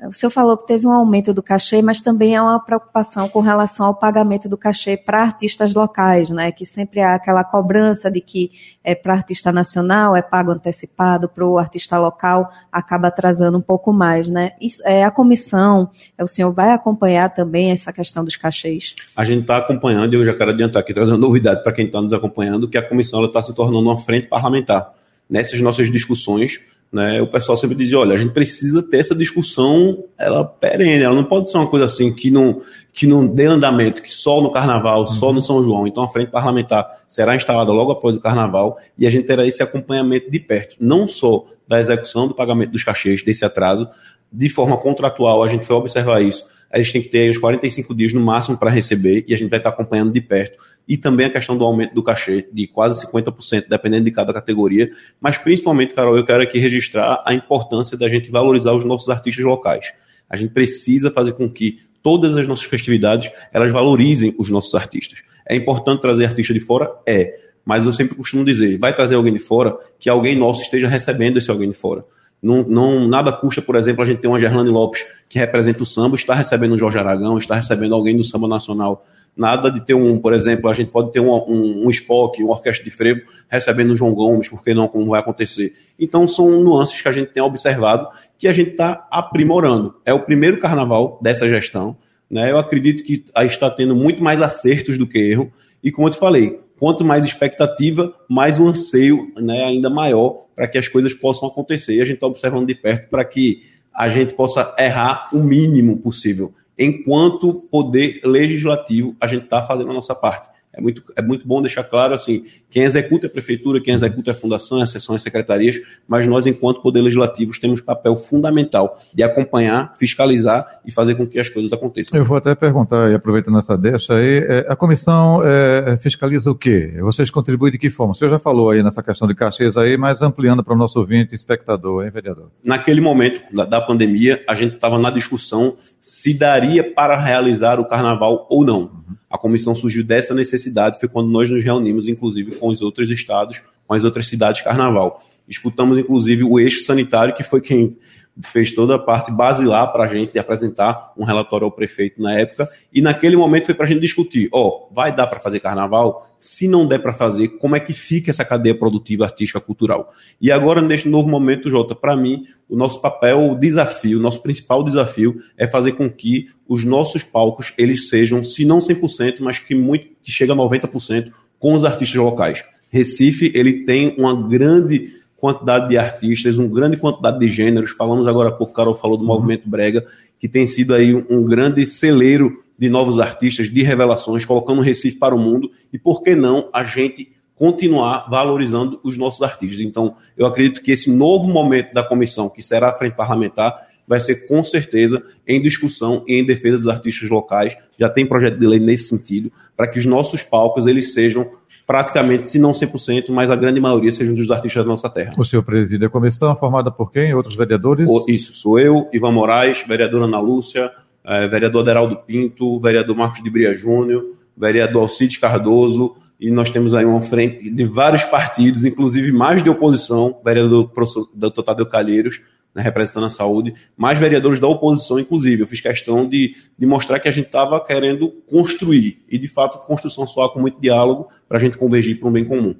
O 0.08 0.12
senhor 0.12 0.30
falou 0.30 0.56
que 0.56 0.66
teve 0.66 0.86
um 0.86 0.92
aumento 0.92 1.32
do 1.32 1.42
cachê, 1.42 1.80
mas 1.80 2.00
também 2.00 2.36
há 2.36 2.42
uma 2.42 2.62
preocupação 2.62 3.28
com 3.28 3.40
relação 3.40 3.86
ao 3.86 3.94
pagamento 3.94 4.48
do 4.48 4.56
cachê 4.56 4.96
para 4.96 5.22
artistas 5.22 5.74
locais, 5.74 6.28
né? 6.28 6.50
Que 6.50 6.66
sempre 6.66 7.00
há 7.00 7.14
aquela 7.14 7.44
cobrança 7.44 8.10
de 8.10 8.20
que 8.20 8.50
é, 8.82 8.94
para 8.94 9.14
artista 9.14 9.52
nacional 9.52 10.16
é 10.16 10.20
pago 10.20 10.50
antecipado, 10.50 11.28
para 11.28 11.46
o 11.46 11.56
artista 11.56 11.98
local 11.98 12.50
acaba 12.70 13.08
atrasando 13.08 13.56
um 13.58 13.62
pouco 13.62 13.92
mais, 13.92 14.28
né? 14.28 14.52
Isso, 14.60 14.82
é, 14.84 15.04
a 15.04 15.10
comissão, 15.10 15.88
é, 16.18 16.24
o 16.24 16.26
senhor 16.26 16.52
vai 16.52 16.72
acompanhar 16.72 17.32
também 17.32 17.70
essa 17.70 17.92
questão 17.92 18.24
dos 18.24 18.36
cachês? 18.36 18.96
A 19.14 19.24
gente 19.24 19.42
está 19.42 19.58
acompanhando, 19.58 20.12
eu 20.14 20.24
já 20.24 20.34
quero 20.34 20.50
adiantar 20.50 20.82
aqui, 20.82 20.92
trazendo 20.92 21.18
novidade 21.18 21.62
para 21.62 21.72
quem 21.72 21.86
está 21.86 22.02
nos 22.02 22.12
acompanhando, 22.12 22.68
que 22.68 22.76
a 22.76 22.86
comissão 22.86 23.24
está 23.24 23.40
se 23.40 23.54
tornando 23.54 23.88
uma 23.88 23.96
frente 23.96 24.26
parlamentar. 24.26 24.92
Nessas 25.28 25.60
nossas 25.60 25.90
discussões, 25.90 26.60
né, 26.92 27.20
o 27.20 27.26
pessoal 27.26 27.56
sempre 27.56 27.76
dizia, 27.76 27.98
olha, 27.98 28.14
a 28.14 28.18
gente 28.18 28.32
precisa 28.32 28.82
ter 28.82 28.98
essa 28.98 29.14
discussão 29.14 30.04
ela 30.18 30.44
perene, 30.44 31.02
ela 31.02 31.14
não 31.14 31.24
pode 31.24 31.50
ser 31.50 31.58
uma 31.58 31.66
coisa 31.66 31.86
assim 31.86 32.12
que 32.12 32.30
não, 32.30 32.62
que 32.92 33.06
não 33.06 33.26
dê 33.26 33.46
andamento, 33.46 34.00
que 34.00 34.12
só 34.12 34.40
no 34.40 34.50
carnaval, 34.50 35.00
uhum. 35.00 35.06
só 35.06 35.32
no 35.32 35.40
São 35.40 35.62
João. 35.62 35.86
Então 35.86 36.02
a 36.02 36.08
frente 36.08 36.30
parlamentar 36.30 36.86
será 37.08 37.34
instalada 37.34 37.72
logo 37.72 37.92
após 37.92 38.16
o 38.16 38.20
carnaval 38.20 38.78
e 38.96 39.06
a 39.06 39.10
gente 39.10 39.26
terá 39.26 39.46
esse 39.46 39.62
acompanhamento 39.62 40.30
de 40.30 40.38
perto, 40.38 40.76
não 40.80 41.06
só 41.06 41.44
da 41.68 41.80
execução 41.80 42.28
do 42.28 42.34
pagamento 42.34 42.70
dos 42.70 42.84
cachês, 42.84 43.22
desse 43.22 43.44
atraso, 43.44 43.88
de 44.32 44.48
forma 44.48 44.76
contratual, 44.76 45.42
a 45.42 45.48
gente 45.48 45.66
foi 45.66 45.76
observar 45.76 46.22
isso, 46.22 46.44
a 46.70 46.78
gente 46.78 46.92
tem 46.92 47.02
que 47.02 47.08
ter 47.08 47.30
uns 47.30 47.38
45 47.38 47.94
dias 47.94 48.12
no 48.12 48.20
máximo 48.20 48.56
para 48.56 48.70
receber 48.70 49.24
e 49.26 49.34
a 49.34 49.36
gente 49.36 49.48
vai 49.50 49.58
estar 49.58 49.70
acompanhando 49.70 50.12
de 50.12 50.20
perto. 50.20 50.58
E 50.88 50.96
também 50.96 51.26
a 51.26 51.30
questão 51.30 51.56
do 51.56 51.64
aumento 51.64 51.94
do 51.94 52.02
cachê, 52.02 52.46
de 52.52 52.66
quase 52.66 53.06
50%, 53.06 53.66
dependendo 53.68 54.04
de 54.04 54.10
cada 54.10 54.32
categoria. 54.32 54.90
Mas 55.20 55.38
principalmente, 55.38 55.94
Carol, 55.94 56.16
eu 56.16 56.24
quero 56.24 56.42
aqui 56.42 56.58
registrar 56.58 57.22
a 57.26 57.34
importância 57.34 57.96
da 57.96 58.08
gente 58.08 58.30
valorizar 58.30 58.72
os 58.72 58.84
nossos 58.84 59.08
artistas 59.08 59.44
locais. 59.44 59.92
A 60.28 60.36
gente 60.36 60.52
precisa 60.52 61.10
fazer 61.10 61.32
com 61.32 61.48
que 61.48 61.78
todas 62.02 62.36
as 62.36 62.46
nossas 62.46 62.66
festividades 62.66 63.30
elas 63.52 63.72
valorizem 63.72 64.34
os 64.38 64.50
nossos 64.50 64.74
artistas. 64.74 65.22
É 65.48 65.56
importante 65.56 66.00
trazer 66.00 66.24
artista 66.24 66.52
de 66.52 66.60
fora? 66.60 66.90
É. 67.06 67.38
Mas 67.64 67.84
eu 67.84 67.92
sempre 67.92 68.14
costumo 68.14 68.44
dizer, 68.44 68.78
vai 68.78 68.94
trazer 68.94 69.16
alguém 69.16 69.32
de 69.32 69.40
fora, 69.40 69.76
que 69.98 70.08
alguém 70.08 70.36
nosso 70.36 70.62
esteja 70.62 70.86
recebendo 70.86 71.38
esse 71.38 71.50
alguém 71.50 71.68
de 71.68 71.76
fora. 71.76 72.04
Não, 72.42 72.62
não, 72.62 73.08
nada 73.08 73.32
custa, 73.32 73.62
por 73.62 73.76
exemplo, 73.76 74.02
a 74.02 74.04
gente 74.04 74.20
ter 74.20 74.28
uma 74.28 74.38
Gerlane 74.38 74.70
Lopes 74.70 75.04
que 75.28 75.38
representa 75.38 75.82
o 75.82 75.86
samba, 75.86 76.14
está 76.16 76.34
recebendo 76.34 76.74
um 76.74 76.78
Jorge 76.78 76.98
Aragão, 76.98 77.38
está 77.38 77.56
recebendo 77.56 77.94
alguém 77.94 78.16
do 78.16 78.22
samba 78.22 78.46
nacional. 78.46 79.04
Nada 79.36 79.70
de 79.70 79.84
ter 79.84 79.94
um, 79.94 80.18
por 80.18 80.32
exemplo, 80.32 80.70
a 80.70 80.74
gente 80.74 80.90
pode 80.90 81.12
ter 81.12 81.20
um, 81.20 81.30
um, 81.30 81.86
um 81.86 81.90
Spock, 81.90 82.42
uma 82.42 82.52
orquestra 82.52 82.84
de 82.84 82.90
frevo, 82.90 83.22
recebendo 83.48 83.90
o 83.90 83.96
João 83.96 84.14
Gomes, 84.14 84.48
porque 84.48 84.72
não, 84.72 84.88
como 84.88 85.10
vai 85.10 85.20
acontecer. 85.20 85.74
Então 85.98 86.26
são 86.26 86.62
nuances 86.62 87.00
que 87.00 87.08
a 87.08 87.12
gente 87.12 87.32
tem 87.32 87.42
observado 87.42 88.08
que 88.38 88.46
a 88.48 88.52
gente 88.52 88.70
está 88.70 89.06
aprimorando. 89.10 89.94
É 90.04 90.12
o 90.12 90.20
primeiro 90.20 90.58
carnaval 90.60 91.18
dessa 91.22 91.48
gestão. 91.48 91.96
Né? 92.30 92.50
Eu 92.50 92.58
acredito 92.58 93.02
que 93.02 93.24
está 93.36 93.70
tendo 93.70 93.94
muito 93.94 94.22
mais 94.22 94.40
acertos 94.42 94.98
do 94.98 95.06
que 95.06 95.18
erro. 95.18 95.50
E 95.82 95.90
como 95.90 96.08
eu 96.08 96.12
te 96.12 96.18
falei, 96.18 96.60
quanto 96.78 97.04
mais 97.04 97.24
expectativa, 97.24 98.14
mais 98.28 98.58
um 98.58 98.68
anseio 98.68 99.32
né, 99.36 99.64
ainda 99.64 99.90
maior 99.90 100.46
para 100.54 100.68
que 100.68 100.78
as 100.78 100.88
coisas 100.88 101.12
possam 101.14 101.48
acontecer. 101.48 101.94
E 101.94 102.00
a 102.00 102.04
gente 102.04 102.16
está 102.16 102.26
observando 102.26 102.66
de 102.66 102.74
perto 102.74 103.08
para 103.08 103.24
que 103.24 103.62
a 103.94 104.08
gente 104.08 104.34
possa 104.34 104.74
errar 104.78 105.28
o 105.32 105.38
mínimo 105.38 105.96
possível. 105.98 106.52
Enquanto 106.78 107.54
poder 107.70 108.20
legislativo, 108.24 109.16
a 109.20 109.26
gente 109.26 109.44
está 109.44 109.62
fazendo 109.62 109.90
a 109.90 109.94
nossa 109.94 110.14
parte. 110.14 110.48
É 110.76 110.80
muito, 110.80 111.02
é 111.16 111.22
muito 111.22 111.48
bom 111.48 111.62
deixar 111.62 111.84
claro 111.84 112.14
assim, 112.14 112.44
quem 112.70 112.84
executa 112.84 113.26
é 113.26 113.28
a 113.28 113.30
prefeitura, 113.30 113.80
quem 113.80 113.94
executa 113.94 114.30
é 114.30 114.32
a 114.32 114.36
fundação, 114.36 114.80
as 114.80 114.90
seções, 114.90 115.16
as 115.16 115.22
secretarias, 115.22 115.76
mas 116.06 116.26
nós, 116.26 116.46
enquanto 116.46 116.82
poder 116.82 117.00
legislativo, 117.00 117.52
temos 117.58 117.80
papel 117.80 118.16
fundamental 118.16 119.00
de 119.14 119.22
acompanhar, 119.22 119.94
fiscalizar 119.96 120.80
e 120.84 120.92
fazer 120.92 121.14
com 121.14 121.26
que 121.26 121.38
as 121.38 121.48
coisas 121.48 121.72
aconteçam. 121.72 122.18
Eu 122.18 122.24
vou 122.24 122.36
até 122.36 122.54
perguntar, 122.54 123.10
e 123.10 123.14
aproveitando 123.14 123.58
essa 123.58 123.76
deixa 123.76 124.14
aí, 124.14 124.44
é, 124.46 124.66
a 124.68 124.76
comissão 124.76 125.40
é, 125.44 125.96
fiscaliza 125.96 126.50
o 126.50 126.54
quê? 126.54 126.94
Vocês 127.00 127.30
contribuem 127.30 127.72
de 127.72 127.78
que 127.78 127.88
forma? 127.88 128.12
O 128.12 128.14
senhor 128.14 128.30
já 128.30 128.38
falou 128.38 128.70
aí 128.70 128.82
nessa 128.82 129.02
questão 129.02 129.26
de 129.26 129.34
cachês 129.34 129.76
aí, 129.76 129.96
mas 129.96 130.20
ampliando 130.20 130.62
para 130.62 130.74
o 130.74 130.76
nosso 130.76 130.98
ouvinte 130.98 131.34
espectador, 131.34 132.04
hein, 132.04 132.10
vereador? 132.10 132.50
Naquele 132.62 133.00
momento 133.00 133.40
da, 133.54 133.64
da 133.64 133.80
pandemia, 133.80 134.42
a 134.46 134.54
gente 134.54 134.74
estava 134.74 134.98
na 134.98 135.10
discussão 135.10 135.76
se 136.00 136.36
daria 136.36 136.84
para 136.84 137.16
realizar 137.16 137.80
o 137.80 137.88
carnaval 137.88 138.46
ou 138.50 138.64
não. 138.64 138.95
A 139.36 139.38
comissão 139.38 139.74
surgiu 139.74 140.02
dessa 140.02 140.34
necessidade, 140.34 140.98
foi 140.98 141.10
quando 141.10 141.28
nós 141.28 141.50
nos 141.50 141.62
reunimos, 141.62 142.08
inclusive, 142.08 142.52
com 142.52 142.68
os 142.68 142.80
outros 142.80 143.10
estados, 143.10 143.62
com 143.86 143.92
as 143.92 144.02
outras 144.02 144.26
cidades 144.26 144.58
de 144.58 144.64
carnaval. 144.64 145.22
Escutamos, 145.46 145.98
inclusive, 145.98 146.42
o 146.42 146.58
eixo 146.58 146.82
sanitário, 146.84 147.34
que 147.34 147.42
foi 147.42 147.60
quem 147.60 147.98
fez 148.42 148.72
toda 148.72 148.96
a 148.96 148.98
parte 148.98 149.32
basilar 149.32 149.92
para 149.92 150.04
a 150.04 150.08
gente 150.08 150.38
apresentar 150.38 151.12
um 151.16 151.24
relatório 151.24 151.64
ao 151.64 151.70
prefeito 151.70 152.20
na 152.20 152.38
época. 152.38 152.68
E 152.92 153.00
naquele 153.00 153.36
momento 153.36 153.66
foi 153.66 153.74
para 153.74 153.86
a 153.86 153.88
gente 153.88 154.00
discutir: 154.00 154.48
ó, 154.52 154.68
oh, 154.68 154.94
vai 154.94 155.14
dar 155.14 155.26
para 155.26 155.40
fazer 155.40 155.60
carnaval? 155.60 156.26
Se 156.38 156.68
não 156.68 156.86
der 156.86 156.98
para 156.98 157.12
fazer, 157.12 157.48
como 157.58 157.76
é 157.76 157.80
que 157.80 157.92
fica 157.92 158.30
essa 158.30 158.44
cadeia 158.44 158.74
produtiva, 158.74 159.24
artística, 159.24 159.60
cultural? 159.60 160.12
E 160.40 160.52
agora, 160.52 160.82
neste 160.82 161.08
novo 161.08 161.28
momento, 161.28 161.70
Jota, 161.70 161.94
para 161.94 162.16
mim, 162.16 162.44
o 162.68 162.76
nosso 162.76 163.00
papel, 163.00 163.50
o 163.50 163.54
desafio, 163.54 164.18
o 164.18 164.22
nosso 164.22 164.42
principal 164.42 164.82
desafio 164.82 165.40
é 165.56 165.66
fazer 165.66 165.92
com 165.92 166.10
que 166.10 166.48
os 166.68 166.84
nossos 166.84 167.22
palcos 167.22 167.72
eles 167.78 168.08
sejam, 168.08 168.42
se 168.42 168.64
não 168.64 168.78
100%, 168.78 169.36
mas 169.40 169.58
que 169.58 169.74
muito 169.74 170.08
que 170.22 170.30
chega 170.30 170.52
a 170.52 170.56
90% 170.56 171.30
com 171.58 171.74
os 171.74 171.84
artistas 171.84 172.20
locais. 172.20 172.64
Recife, 172.90 173.50
ele 173.54 173.84
tem 173.84 174.14
uma 174.18 174.48
grande 174.48 175.12
quantidade 175.46 175.88
de 175.88 175.96
artistas, 175.96 176.58
uma 176.58 176.68
grande 176.68 176.96
quantidade 176.96 177.38
de 177.38 177.48
gêneros. 177.48 177.92
Falamos 177.92 178.26
agora 178.26 178.48
há 178.48 178.52
pouco, 178.52 178.72
Carol 178.72 178.96
falou 178.96 179.16
do 179.16 179.22
uhum. 179.22 179.28
movimento 179.28 179.68
brega, 179.68 180.04
que 180.40 180.48
tem 180.48 180.66
sido 180.66 180.92
aí 180.92 181.14
um 181.14 181.44
grande 181.44 181.86
celeiro 181.86 182.64
de 182.76 182.88
novos 182.90 183.20
artistas, 183.20 183.70
de 183.70 183.82
revelações, 183.82 184.44
colocando 184.44 184.78
o 184.78 184.82
Recife 184.82 185.16
para 185.16 185.34
o 185.34 185.38
mundo. 185.38 185.70
E 185.92 185.98
por 185.98 186.22
que 186.22 186.34
não 186.34 186.68
a 186.72 186.84
gente 186.84 187.30
continuar 187.54 188.28
valorizando 188.28 189.00
os 189.04 189.16
nossos 189.16 189.42
artistas? 189.42 189.80
Então, 189.80 190.16
eu 190.36 190.46
acredito 190.46 190.82
que 190.82 190.90
esse 190.90 191.10
novo 191.10 191.48
momento 191.48 191.94
da 191.94 192.02
comissão, 192.02 192.48
que 192.48 192.60
será 192.60 192.90
a 192.90 192.94
frente 192.94 193.14
parlamentar, 193.14 193.86
vai 194.06 194.20
ser 194.20 194.46
com 194.46 194.62
certeza 194.64 195.22
em 195.46 195.60
discussão 195.60 196.24
e 196.26 196.34
em 196.34 196.44
defesa 196.44 196.76
dos 196.76 196.88
artistas 196.88 197.30
locais. 197.30 197.76
Já 197.96 198.08
tem 198.08 198.26
projeto 198.26 198.58
de 198.58 198.66
lei 198.66 198.80
nesse 198.80 199.08
sentido, 199.08 199.52
para 199.76 199.86
que 199.86 199.98
os 199.98 200.06
nossos 200.06 200.42
palcos 200.42 200.86
eles 200.86 201.12
sejam 201.14 201.48
praticamente, 201.86 202.50
se 202.50 202.58
não 202.58 202.72
100%, 202.72 203.30
mas 203.30 203.50
a 203.50 203.56
grande 203.56 203.80
maioria 203.80 204.10
sejam 204.10 204.34
dos 204.34 204.50
artistas 204.50 204.82
da 204.82 204.88
nossa 204.88 205.08
terra. 205.08 205.34
O 205.38 205.44
senhor 205.44 205.62
preside 205.62 206.04
a 206.04 206.10
comissão, 206.10 206.56
formada 206.56 206.90
por 206.90 207.12
quem? 207.12 207.32
Outros 207.32 207.54
vereadores? 207.54 208.08
O, 208.08 208.24
isso, 208.28 208.54
sou 208.54 208.78
eu, 208.80 209.08
Ivan 209.12 209.30
Moraes, 209.30 209.84
vereadora 209.86 210.24
Ana 210.24 210.40
Lúcia, 210.40 210.90
é, 211.24 211.46
vereador 211.46 211.82
Aderaldo 211.82 212.16
Pinto, 212.16 212.80
vereador 212.80 213.16
Marcos 213.16 213.42
de 213.42 213.48
Bria 213.48 213.74
Júnior, 213.74 214.24
vereador 214.56 215.02
Alcides 215.02 215.36
Cardoso, 215.36 216.16
e 216.40 216.50
nós 216.50 216.70
temos 216.70 216.92
aí 216.92 217.04
uma 217.04 217.22
frente 217.22 217.70
de 217.70 217.84
vários 217.84 218.24
partidos, 218.24 218.84
inclusive 218.84 219.30
mais 219.32 219.62
de 219.62 219.70
oposição, 219.70 220.38
vereador 220.44 220.90
professor 220.90 221.28
Dr. 221.32 221.62
Tadeu 221.62 221.86
Calheiros, 221.86 222.42
né, 222.76 222.82
representando 222.82 223.24
a 223.24 223.30
saúde, 223.30 223.72
mais 223.96 224.18
vereadores 224.18 224.60
da 224.60 224.68
oposição, 224.68 225.18
inclusive. 225.18 225.62
Eu 225.62 225.66
fiz 225.66 225.80
questão 225.80 226.28
de, 226.28 226.54
de 226.78 226.86
mostrar 226.86 227.18
que 227.18 227.26
a 227.26 227.30
gente 227.30 227.46
estava 227.46 227.82
querendo 227.82 228.30
construir, 228.46 229.24
e 229.28 229.38
de 229.38 229.48
fato, 229.48 229.78
construção 229.78 230.26
só 230.26 230.50
com 230.50 230.60
muito 230.60 230.78
diálogo 230.78 231.28
para 231.48 231.56
a 231.56 231.60
gente 231.60 231.78
convergir 231.78 232.20
para 232.20 232.28
um 232.28 232.32
bem 232.32 232.44
comum. 232.44 232.74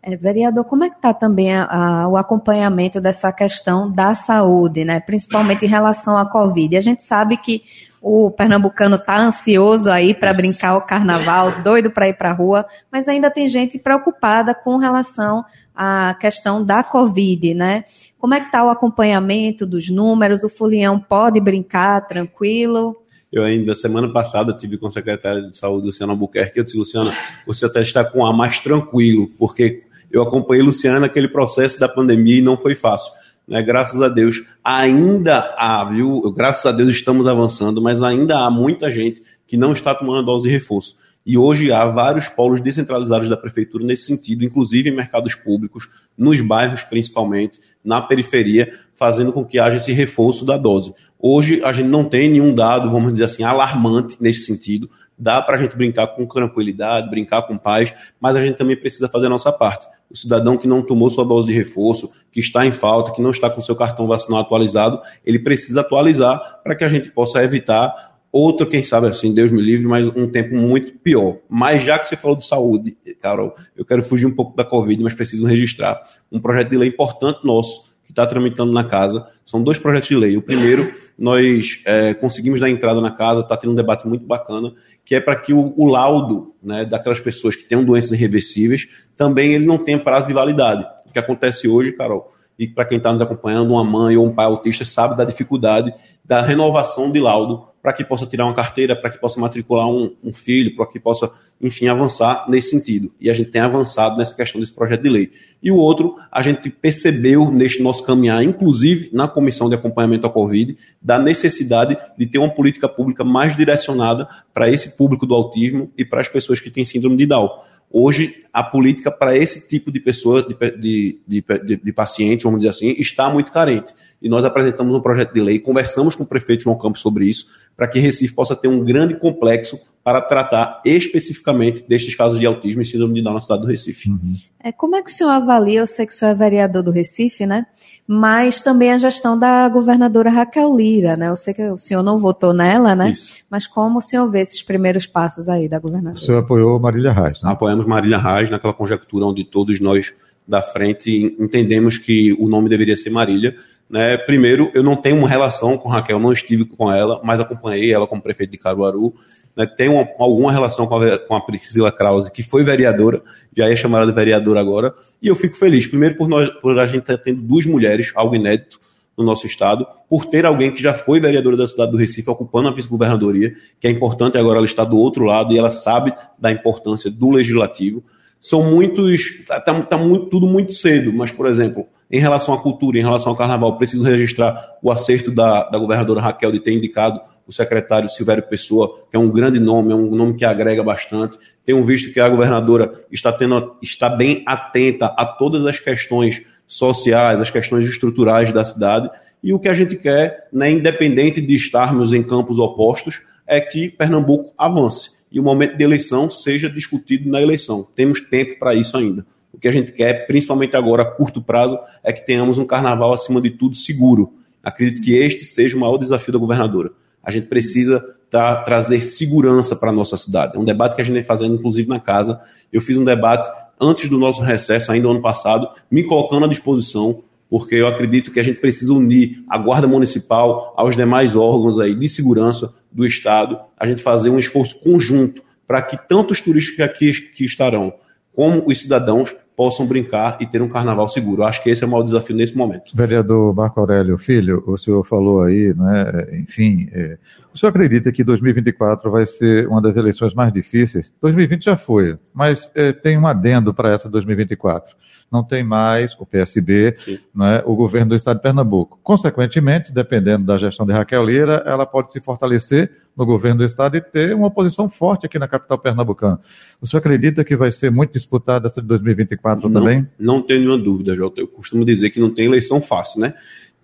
É, 0.00 0.16
vereador, 0.16 0.64
como 0.64 0.84
é 0.84 0.88
que 0.88 0.94
está 0.94 1.12
também 1.12 1.52
a, 1.52 1.64
a, 1.64 2.08
o 2.08 2.16
acompanhamento 2.16 3.00
dessa 3.00 3.32
questão 3.32 3.90
da 3.90 4.14
saúde, 4.14 4.84
né? 4.84 5.00
principalmente 5.00 5.64
em 5.64 5.68
relação 5.68 6.16
à 6.16 6.24
Covid? 6.24 6.76
A 6.76 6.80
gente 6.80 7.02
sabe 7.02 7.36
que 7.36 7.62
o 8.00 8.30
pernambucano 8.30 8.94
está 8.94 9.18
ansioso 9.18 9.90
aí 9.90 10.14
para 10.14 10.32
brincar 10.32 10.76
o 10.76 10.82
carnaval, 10.82 11.60
doido 11.62 11.90
para 11.90 12.08
ir 12.08 12.14
para 12.14 12.30
a 12.30 12.32
rua, 12.32 12.64
mas 12.92 13.08
ainda 13.08 13.28
tem 13.32 13.48
gente 13.48 13.80
preocupada 13.80 14.54
com 14.54 14.76
relação 14.76 15.44
à 15.74 16.14
questão 16.20 16.64
da 16.64 16.84
Covid, 16.84 17.54
né? 17.54 17.82
Como 18.18 18.34
é 18.34 18.40
que 18.40 18.46
está 18.46 18.64
o 18.64 18.70
acompanhamento 18.70 19.66
dos 19.66 19.90
números? 19.90 20.42
O 20.42 20.48
Fulião 20.48 20.98
pode 20.98 21.40
brincar 21.40 22.06
tranquilo? 22.06 22.96
Eu 23.30 23.44
ainda, 23.44 23.74
semana 23.74 24.10
passada, 24.12 24.56
tive 24.56 24.78
com 24.78 24.86
a 24.86 24.90
secretária 24.90 25.42
de 25.42 25.54
saúde, 25.54 25.86
Luciana 25.86 26.12
Albuquerque, 26.12 26.58
eu 26.58 26.64
disse, 26.64 26.78
Luciana, 26.78 27.12
você 27.46 27.66
até 27.66 27.82
está 27.82 28.04
com 28.04 28.24
a 28.24 28.32
mais 28.32 28.60
tranquilo, 28.60 29.28
porque 29.38 29.82
eu 30.10 30.22
acompanhei 30.22 30.62
Luciana 30.62 31.00
naquele 31.00 31.28
processo 31.28 31.78
da 31.78 31.88
pandemia 31.88 32.38
e 32.38 32.42
não 32.42 32.56
foi 32.56 32.74
fácil. 32.74 33.12
Né? 33.46 33.62
Graças 33.62 34.00
a 34.00 34.08
Deus, 34.08 34.44
ainda 34.64 35.54
há, 35.58 35.84
viu? 35.84 36.32
Graças 36.32 36.66
a 36.66 36.72
Deus 36.72 36.88
estamos 36.88 37.26
avançando, 37.26 37.82
mas 37.82 38.02
ainda 38.02 38.38
há 38.38 38.50
muita 38.50 38.90
gente 38.90 39.22
que 39.46 39.56
não 39.56 39.72
está 39.72 39.94
tomando 39.94 40.24
dose 40.24 40.44
de 40.44 40.50
reforço. 40.50 40.96
E 41.26 41.36
hoje 41.36 41.72
há 41.72 41.84
vários 41.86 42.28
polos 42.28 42.60
descentralizados 42.60 43.28
da 43.28 43.36
prefeitura 43.36 43.84
nesse 43.84 44.04
sentido, 44.04 44.44
inclusive 44.44 44.88
em 44.88 44.94
mercados 44.94 45.34
públicos, 45.34 45.88
nos 46.16 46.40
bairros 46.40 46.84
principalmente, 46.84 47.58
na 47.84 48.00
periferia, 48.00 48.72
fazendo 48.94 49.32
com 49.32 49.44
que 49.44 49.58
haja 49.58 49.76
esse 49.76 49.92
reforço 49.92 50.46
da 50.46 50.56
dose. 50.56 50.94
Hoje 51.18 51.60
a 51.64 51.72
gente 51.72 51.88
não 51.88 52.04
tem 52.04 52.30
nenhum 52.30 52.54
dado, 52.54 52.90
vamos 52.92 53.10
dizer 53.10 53.24
assim, 53.24 53.42
alarmante 53.42 54.16
nesse 54.20 54.46
sentido. 54.46 54.88
Dá 55.18 55.42
para 55.42 55.56
a 55.56 55.60
gente 55.60 55.76
brincar 55.76 56.06
com 56.08 56.26
tranquilidade, 56.26 57.10
brincar 57.10 57.42
com 57.42 57.58
paz, 57.58 57.92
mas 58.20 58.36
a 58.36 58.44
gente 58.44 58.56
também 58.56 58.76
precisa 58.76 59.08
fazer 59.08 59.26
a 59.26 59.30
nossa 59.30 59.50
parte. 59.50 59.88
O 60.08 60.16
cidadão 60.16 60.56
que 60.56 60.68
não 60.68 60.80
tomou 60.80 61.10
sua 61.10 61.24
dose 61.24 61.48
de 61.48 61.54
reforço, 61.54 62.08
que 62.30 62.38
está 62.38 62.64
em 62.64 62.70
falta, 62.70 63.10
que 63.12 63.20
não 63.20 63.30
está 63.30 63.50
com 63.50 63.60
seu 63.60 63.74
cartão 63.74 64.06
vacinal 64.06 64.40
atualizado, 64.40 65.00
ele 65.24 65.40
precisa 65.40 65.80
atualizar 65.80 66.60
para 66.62 66.76
que 66.76 66.84
a 66.84 66.88
gente 66.88 67.10
possa 67.10 67.42
evitar 67.42 68.15
outro, 68.36 68.66
quem 68.66 68.82
sabe 68.82 69.06
assim, 69.06 69.32
Deus 69.32 69.50
me 69.50 69.60
livre, 69.60 69.86
mas 69.86 70.06
um 70.08 70.28
tempo 70.28 70.54
muito 70.54 70.92
pior. 70.98 71.38
Mas 71.48 71.82
já 71.82 71.98
que 71.98 72.08
você 72.08 72.16
falou 72.16 72.36
de 72.36 72.46
saúde, 72.46 72.96
Carol, 73.20 73.54
eu 73.76 73.84
quero 73.84 74.02
fugir 74.02 74.26
um 74.26 74.34
pouco 74.34 74.56
da 74.56 74.64
Covid, 74.64 75.02
mas 75.02 75.14
preciso 75.14 75.46
registrar 75.46 76.02
um 76.30 76.40
projeto 76.40 76.70
de 76.70 76.76
lei 76.76 76.88
importante 76.88 77.44
nosso 77.44 77.94
que 78.04 78.12
está 78.12 78.24
tramitando 78.24 78.72
na 78.72 78.84
casa. 78.84 79.26
São 79.44 79.60
dois 79.60 79.78
projetos 79.78 80.08
de 80.08 80.16
lei. 80.16 80.36
O 80.36 80.42
primeiro, 80.42 80.94
nós 81.18 81.82
é, 81.84 82.14
conseguimos 82.14 82.60
dar 82.60 82.70
entrada 82.70 83.00
na 83.00 83.10
casa, 83.10 83.40
está 83.40 83.56
tendo 83.56 83.72
um 83.72 83.76
debate 83.76 84.06
muito 84.06 84.24
bacana, 84.24 84.72
que 85.04 85.14
é 85.14 85.20
para 85.20 85.34
que 85.36 85.52
o, 85.52 85.74
o 85.76 85.88
laudo 85.88 86.54
né, 86.62 86.84
daquelas 86.84 87.18
pessoas 87.18 87.56
que 87.56 87.64
têm 87.64 87.84
doenças 87.84 88.12
irreversíveis 88.12 88.88
também 89.16 89.54
ele 89.54 89.66
não 89.66 89.78
tenha 89.78 89.98
prazo 89.98 90.28
de 90.28 90.32
validade. 90.32 90.86
O 91.06 91.12
que 91.12 91.18
acontece 91.18 91.66
hoje, 91.66 91.92
Carol, 91.92 92.30
e 92.58 92.66
para 92.66 92.84
quem 92.84 92.98
está 92.98 93.12
nos 93.12 93.20
acompanhando, 93.20 93.70
uma 93.70 93.84
mãe 93.84 94.16
ou 94.16 94.26
um 94.26 94.34
pai 94.34 94.46
autista 94.46 94.84
sabe 94.84 95.16
da 95.16 95.24
dificuldade 95.24 95.92
da 96.24 96.40
renovação 96.40 97.10
de 97.10 97.20
laudo 97.20 97.68
para 97.80 97.92
que 97.92 98.02
possa 98.02 98.26
tirar 98.26 98.46
uma 98.46 98.54
carteira, 98.54 99.00
para 99.00 99.10
que 99.10 99.20
possa 99.20 99.38
matricular 99.38 99.86
um, 99.86 100.12
um 100.24 100.32
filho, 100.32 100.74
para 100.74 100.86
que 100.86 100.98
possa, 100.98 101.30
enfim, 101.60 101.86
avançar 101.86 102.44
nesse 102.48 102.70
sentido. 102.70 103.12
E 103.20 103.30
a 103.30 103.32
gente 103.32 103.52
tem 103.52 103.60
avançado 103.60 104.18
nessa 104.18 104.34
questão 104.34 104.60
desse 104.60 104.72
projeto 104.72 105.04
de 105.04 105.08
lei. 105.08 105.30
E 105.62 105.70
o 105.70 105.76
outro, 105.76 106.16
a 106.32 106.42
gente 106.42 106.68
percebeu 106.68 107.48
neste 107.52 107.80
nosso 107.80 108.02
caminhar, 108.02 108.42
inclusive 108.42 109.10
na 109.12 109.28
comissão 109.28 109.68
de 109.68 109.76
acompanhamento 109.76 110.26
à 110.26 110.30
Covid, 110.30 110.76
da 111.00 111.16
necessidade 111.16 111.96
de 112.18 112.26
ter 112.26 112.38
uma 112.38 112.52
política 112.52 112.88
pública 112.88 113.22
mais 113.22 113.56
direcionada 113.56 114.28
para 114.52 114.68
esse 114.68 114.96
público 114.96 115.24
do 115.24 115.36
autismo 115.36 115.88
e 115.96 116.04
para 116.04 116.20
as 116.20 116.28
pessoas 116.28 116.58
que 116.58 116.72
têm 116.72 116.84
síndrome 116.84 117.16
de 117.16 117.26
Down. 117.26 117.48
Hoje, 117.98 118.40
a 118.52 118.62
política 118.62 119.10
para 119.10 119.34
esse 119.34 119.66
tipo 119.66 119.90
de 119.90 119.98
pessoa, 119.98 120.46
de, 120.46 120.54
de, 120.78 121.18
de, 121.26 121.76
de, 121.82 121.92
paciente, 121.94 122.44
vamos 122.44 122.58
dizer 122.58 122.68
assim, 122.68 122.90
está 122.98 123.30
muito 123.30 123.50
carente. 123.50 123.94
E 124.20 124.28
nós 124.28 124.44
apresentamos 124.44 124.94
um 124.94 125.00
projeto 125.00 125.32
de 125.32 125.40
lei, 125.40 125.58
conversamos 125.58 126.14
com 126.14 126.22
o 126.22 126.26
prefeito 126.26 126.64
João 126.64 126.76
Campos 126.76 127.00
sobre 127.00 127.24
isso, 127.24 127.46
para 127.74 127.88
que 127.88 127.98
Recife 127.98 128.34
possa 128.34 128.54
ter 128.54 128.68
um 128.68 128.84
grande 128.84 129.18
complexo 129.18 129.80
para 130.06 130.22
tratar 130.22 130.80
especificamente 130.84 131.84
destes 131.88 132.14
casos 132.14 132.38
de 132.38 132.46
autismo 132.46 132.80
e 132.80 132.84
síndrome 132.84 133.14
de 133.14 133.22
Down 133.22 133.34
na 133.34 133.40
cidade 133.40 133.62
do 133.62 133.66
Recife. 133.66 134.08
Uhum. 134.08 134.34
É, 134.62 134.70
como 134.70 134.94
é 134.94 135.02
que 135.02 135.10
o 135.10 135.12
senhor 135.12 135.30
avalia, 135.30 135.80
eu 135.80 135.86
sei 135.88 136.06
que 136.06 136.12
o 136.12 136.14
senhor 136.14 136.30
é 136.30 136.34
vereador 136.36 136.84
do 136.84 136.92
Recife, 136.92 137.44
né? 137.44 137.66
Mas 138.06 138.60
também 138.60 138.92
a 138.92 138.98
gestão 138.98 139.36
da 139.36 139.68
governadora 139.68 140.30
Raquel 140.30 140.76
Lira, 140.76 141.16
né? 141.16 141.28
Eu 141.28 141.34
sei 141.34 141.52
que 141.52 141.70
o 141.70 141.76
senhor 141.76 142.04
não 142.04 142.20
votou 142.20 142.52
nela, 142.52 142.94
né? 142.94 143.10
Isso. 143.10 143.38
Mas 143.50 143.66
como 143.66 143.98
o 143.98 144.00
senhor 144.00 144.30
vê 144.30 144.42
esses 144.42 144.62
primeiros 144.62 145.08
passos 145.08 145.48
aí 145.48 145.68
da 145.68 145.80
governadora? 145.80 146.22
O 146.22 146.24
senhor 146.24 146.38
apoiou 146.38 146.78
Marília 146.78 147.10
Reis, 147.10 147.42
né? 147.42 147.50
Apoiamos 147.50 147.84
Marília 147.84 148.18
Reis 148.18 148.48
naquela 148.48 148.72
conjectura 148.72 149.26
onde 149.26 149.42
todos 149.42 149.80
nós 149.80 150.14
da 150.46 150.62
frente 150.62 151.34
entendemos 151.36 151.98
que 151.98 152.32
o 152.38 152.48
nome 152.48 152.68
deveria 152.68 152.96
ser 152.96 153.10
Marília. 153.10 153.56
Né? 153.90 154.16
Primeiro, 154.18 154.70
eu 154.72 154.84
não 154.84 154.94
tenho 154.94 155.18
uma 155.18 155.28
relação 155.28 155.76
com 155.76 155.88
Raquel, 155.88 156.20
não 156.20 156.32
estive 156.32 156.64
com 156.64 156.92
ela, 156.92 157.20
mas 157.24 157.40
acompanhei 157.40 157.92
ela 157.92 158.06
como 158.06 158.22
prefeito 158.22 158.52
de 158.52 158.58
Caruaru 158.58 159.12
né, 159.56 159.66
tem 159.66 159.88
uma, 159.88 160.06
alguma 160.18 160.52
relação 160.52 160.86
com 160.86 160.96
a, 160.96 161.18
com 161.18 161.34
a 161.34 161.40
Priscila 161.40 161.90
Krause, 161.90 162.30
que 162.30 162.42
foi 162.42 162.62
vereadora, 162.62 163.22
já 163.56 163.70
é 163.70 163.74
chamada 163.74 164.06
de 164.06 164.12
vereadora 164.12 164.60
agora, 164.60 164.94
e 165.22 165.28
eu 165.28 165.34
fico 165.34 165.56
feliz, 165.56 165.86
primeiro 165.86 166.16
por, 166.16 166.28
nós, 166.28 166.50
por 166.60 166.78
a 166.78 166.86
gente 166.86 167.00
estar 167.00 167.18
tendo 167.18 167.40
duas 167.40 167.64
mulheres, 167.64 168.12
algo 168.14 168.34
inédito 168.34 168.78
no 169.16 169.24
nosso 169.24 169.46
estado, 169.46 169.86
por 170.10 170.26
ter 170.26 170.44
alguém 170.44 170.70
que 170.70 170.82
já 170.82 170.92
foi 170.92 171.18
vereadora 171.18 171.56
da 171.56 171.66
cidade 171.66 171.90
do 171.90 171.96
Recife 171.96 172.28
ocupando 172.28 172.68
a 172.68 172.74
vice-governadoria, 172.74 173.54
que 173.80 173.88
é 173.88 173.90
importante 173.90 174.36
agora 174.36 174.58
ela 174.58 174.66
estar 174.66 174.84
do 174.84 174.98
outro 174.98 175.24
lado 175.24 175.52
e 175.54 175.58
ela 175.58 175.70
sabe 175.70 176.12
da 176.38 176.52
importância 176.52 177.10
do 177.10 177.30
legislativo. 177.30 178.04
São 178.38 178.62
muitos, 178.62 179.40
está 179.40 179.58
tá, 179.58 179.82
tá 179.82 179.96
muito, 179.96 180.26
tudo 180.26 180.46
muito 180.46 180.74
cedo, 180.74 181.12
mas, 181.14 181.32
por 181.32 181.46
exemplo, 181.46 181.86
em 182.10 182.20
relação 182.20 182.54
à 182.54 182.58
cultura, 182.58 182.98
em 182.98 183.02
relação 183.02 183.32
ao 183.32 183.36
carnaval, 183.36 183.78
preciso 183.78 184.04
registrar 184.04 184.76
o 184.82 184.90
acerto 184.92 185.30
da, 185.30 185.64
da 185.70 185.78
governadora 185.78 186.20
Raquel 186.20 186.52
de 186.52 186.60
ter 186.60 186.72
indicado 186.72 187.20
o 187.46 187.52
secretário 187.52 188.08
Silvério 188.08 188.42
Pessoa, 188.42 189.02
que 189.08 189.16
é 189.16 189.18
um 189.18 189.30
grande 189.30 189.60
nome, 189.60 189.92
é 189.92 189.94
um 189.94 190.10
nome 190.10 190.34
que 190.34 190.44
agrega 190.44 190.82
bastante. 190.82 191.38
Tenho 191.64 191.82
visto 191.84 192.12
que 192.12 192.18
a 192.18 192.28
governadora 192.28 192.92
está, 193.10 193.32
tendo, 193.32 193.76
está 193.80 194.08
bem 194.08 194.42
atenta 194.44 195.06
a 195.06 195.24
todas 195.24 195.64
as 195.64 195.78
questões 195.78 196.42
sociais, 196.66 197.38
as 197.38 197.50
questões 197.50 197.86
estruturais 197.86 198.50
da 198.50 198.64
cidade. 198.64 199.08
E 199.42 199.52
o 199.52 199.60
que 199.60 199.68
a 199.68 199.74
gente 199.74 199.96
quer, 199.96 200.48
né, 200.52 200.70
independente 200.70 201.40
de 201.40 201.54
estarmos 201.54 202.12
em 202.12 202.22
campos 202.22 202.58
opostos, 202.58 203.22
é 203.46 203.60
que 203.60 203.90
Pernambuco 203.90 204.52
avance 204.58 205.10
e 205.30 205.38
o 205.38 205.42
momento 205.42 205.76
de 205.76 205.84
eleição 205.84 206.28
seja 206.28 206.68
discutido 206.68 207.30
na 207.30 207.40
eleição. 207.40 207.86
Temos 207.94 208.20
tempo 208.20 208.58
para 208.58 208.74
isso 208.74 208.96
ainda. 208.96 209.24
O 209.52 209.58
que 209.58 209.68
a 209.68 209.72
gente 209.72 209.92
quer, 209.92 210.26
principalmente 210.26 210.76
agora 210.76 211.02
a 211.02 211.06
curto 211.06 211.40
prazo, 211.40 211.78
é 212.02 212.12
que 212.12 212.26
tenhamos 212.26 212.58
um 212.58 212.66
carnaval, 212.66 213.12
acima 213.12 213.40
de 213.40 213.50
tudo, 213.50 213.76
seguro. 213.76 214.34
Acredito 214.62 215.00
que 215.00 215.16
este 215.16 215.44
seja 215.44 215.76
o 215.76 215.80
maior 215.80 215.96
desafio 215.96 216.32
da 216.32 216.38
governadora 216.38 216.90
a 217.26 217.30
gente 217.32 217.48
precisa 217.48 218.04
tá, 218.30 218.62
trazer 218.62 219.02
segurança 219.02 219.74
para 219.74 219.90
a 219.90 219.92
nossa 219.92 220.16
cidade. 220.16 220.56
É 220.56 220.60
um 220.60 220.64
debate 220.64 220.94
que 220.94 221.02
a 221.02 221.04
gente 221.04 221.14
vem 221.14 221.24
fazendo, 221.24 221.56
inclusive, 221.56 221.88
na 221.88 221.98
casa. 221.98 222.40
Eu 222.72 222.80
fiz 222.80 222.96
um 222.96 223.02
debate 223.02 223.50
antes 223.80 224.08
do 224.08 224.16
nosso 224.16 224.42
recesso, 224.42 224.92
ainda 224.92 225.08
ano 225.08 225.20
passado, 225.20 225.68
me 225.90 226.04
colocando 226.04 226.46
à 226.46 226.48
disposição, 226.48 227.24
porque 227.50 227.74
eu 227.74 227.88
acredito 227.88 228.30
que 228.30 228.38
a 228.38 228.44
gente 228.44 228.60
precisa 228.60 228.92
unir 228.92 229.42
a 229.50 229.58
Guarda 229.58 229.88
Municipal 229.88 230.72
aos 230.76 230.94
demais 230.94 231.34
órgãos 231.34 231.80
aí 231.80 231.96
de 231.96 232.08
segurança 232.08 232.72
do 232.92 233.04
Estado, 233.04 233.58
a 233.76 233.84
gente 233.86 234.02
fazer 234.02 234.30
um 234.30 234.38
esforço 234.38 234.78
conjunto 234.78 235.42
para 235.66 235.82
que 235.82 235.98
tanto 236.08 236.30
os 236.30 236.40
turistas 236.40 236.76
que 236.76 236.82
aqui 236.82 237.10
que 237.32 237.44
estarão, 237.44 237.92
como 238.32 238.64
os 238.66 238.78
cidadãos, 238.78 239.34
possam 239.56 239.86
brincar 239.86 240.36
e 240.40 240.46
ter 240.46 240.60
um 240.60 240.68
carnaval 240.68 241.08
seguro. 241.08 241.42
Eu 241.42 241.46
acho 241.46 241.62
que 241.62 241.70
esse 241.70 241.82
é 241.82 241.86
o 241.86 241.90
maior 241.90 242.02
desafio 242.02 242.36
nesse 242.36 242.56
momento. 242.56 242.94
Vereador 242.94 243.54
Marco 243.54 243.80
Aurélio 243.80 244.18
Filho, 244.18 244.62
o 244.66 244.76
senhor 244.76 245.02
falou 245.04 245.42
aí, 245.42 245.74
né, 245.74 246.38
enfim, 246.40 246.88
é, 246.92 247.16
o 247.52 247.58
senhor 247.58 247.70
acredita 247.70 248.12
que 248.12 248.22
2024 248.22 249.10
vai 249.10 249.26
ser 249.26 249.66
uma 249.66 249.80
das 249.80 249.96
eleições 249.96 250.34
mais 250.34 250.52
difíceis? 250.52 251.10
2020 251.22 251.64
já 251.64 251.76
foi, 251.76 252.18
mas 252.34 252.70
é, 252.74 252.92
tem 252.92 253.16
um 253.16 253.26
adendo 253.26 253.72
para 253.72 253.92
essa 253.92 254.08
2024 254.08 254.94
não 255.30 255.42
tem 255.42 255.64
mais 255.64 256.14
o 256.18 256.24
PSB, 256.24 256.96
né, 257.34 257.62
o 257.64 257.74
governo 257.74 258.10
do 258.10 258.14
estado 258.14 258.36
de 258.36 258.42
Pernambuco. 258.42 258.98
Consequentemente, 259.02 259.92
dependendo 259.92 260.44
da 260.44 260.56
gestão 260.56 260.86
de 260.86 260.92
Raquel 260.92 261.24
Lira, 261.24 261.62
ela 261.66 261.84
pode 261.84 262.12
se 262.12 262.20
fortalecer 262.20 262.90
no 263.16 263.24
governo 263.24 263.58
do 263.58 263.64
estado 263.64 263.96
e 263.96 264.00
ter 264.00 264.34
uma 264.34 264.50
posição 264.50 264.88
forte 264.88 265.24
aqui 265.24 265.38
na 265.38 265.48
capital 265.48 265.78
pernambucana. 265.78 266.38
O 266.80 266.86
senhor 266.86 267.00
acredita 267.00 267.44
que 267.44 267.56
vai 267.56 267.70
ser 267.70 267.90
muito 267.90 268.12
disputada 268.12 268.66
essa 268.66 268.82
de 268.82 268.86
2024 268.86 269.45
não, 269.54 269.70
também? 269.70 270.06
Não 270.18 270.42
tenho 270.42 270.60
nenhuma 270.60 270.78
dúvida, 270.78 271.14
Jota. 271.14 271.40
Eu 271.40 271.46
costumo 271.46 271.84
dizer 271.84 272.10
que 272.10 272.18
não 272.18 272.30
tem 272.30 272.46
eleição 272.46 272.80
fácil, 272.80 273.20
né? 273.20 273.34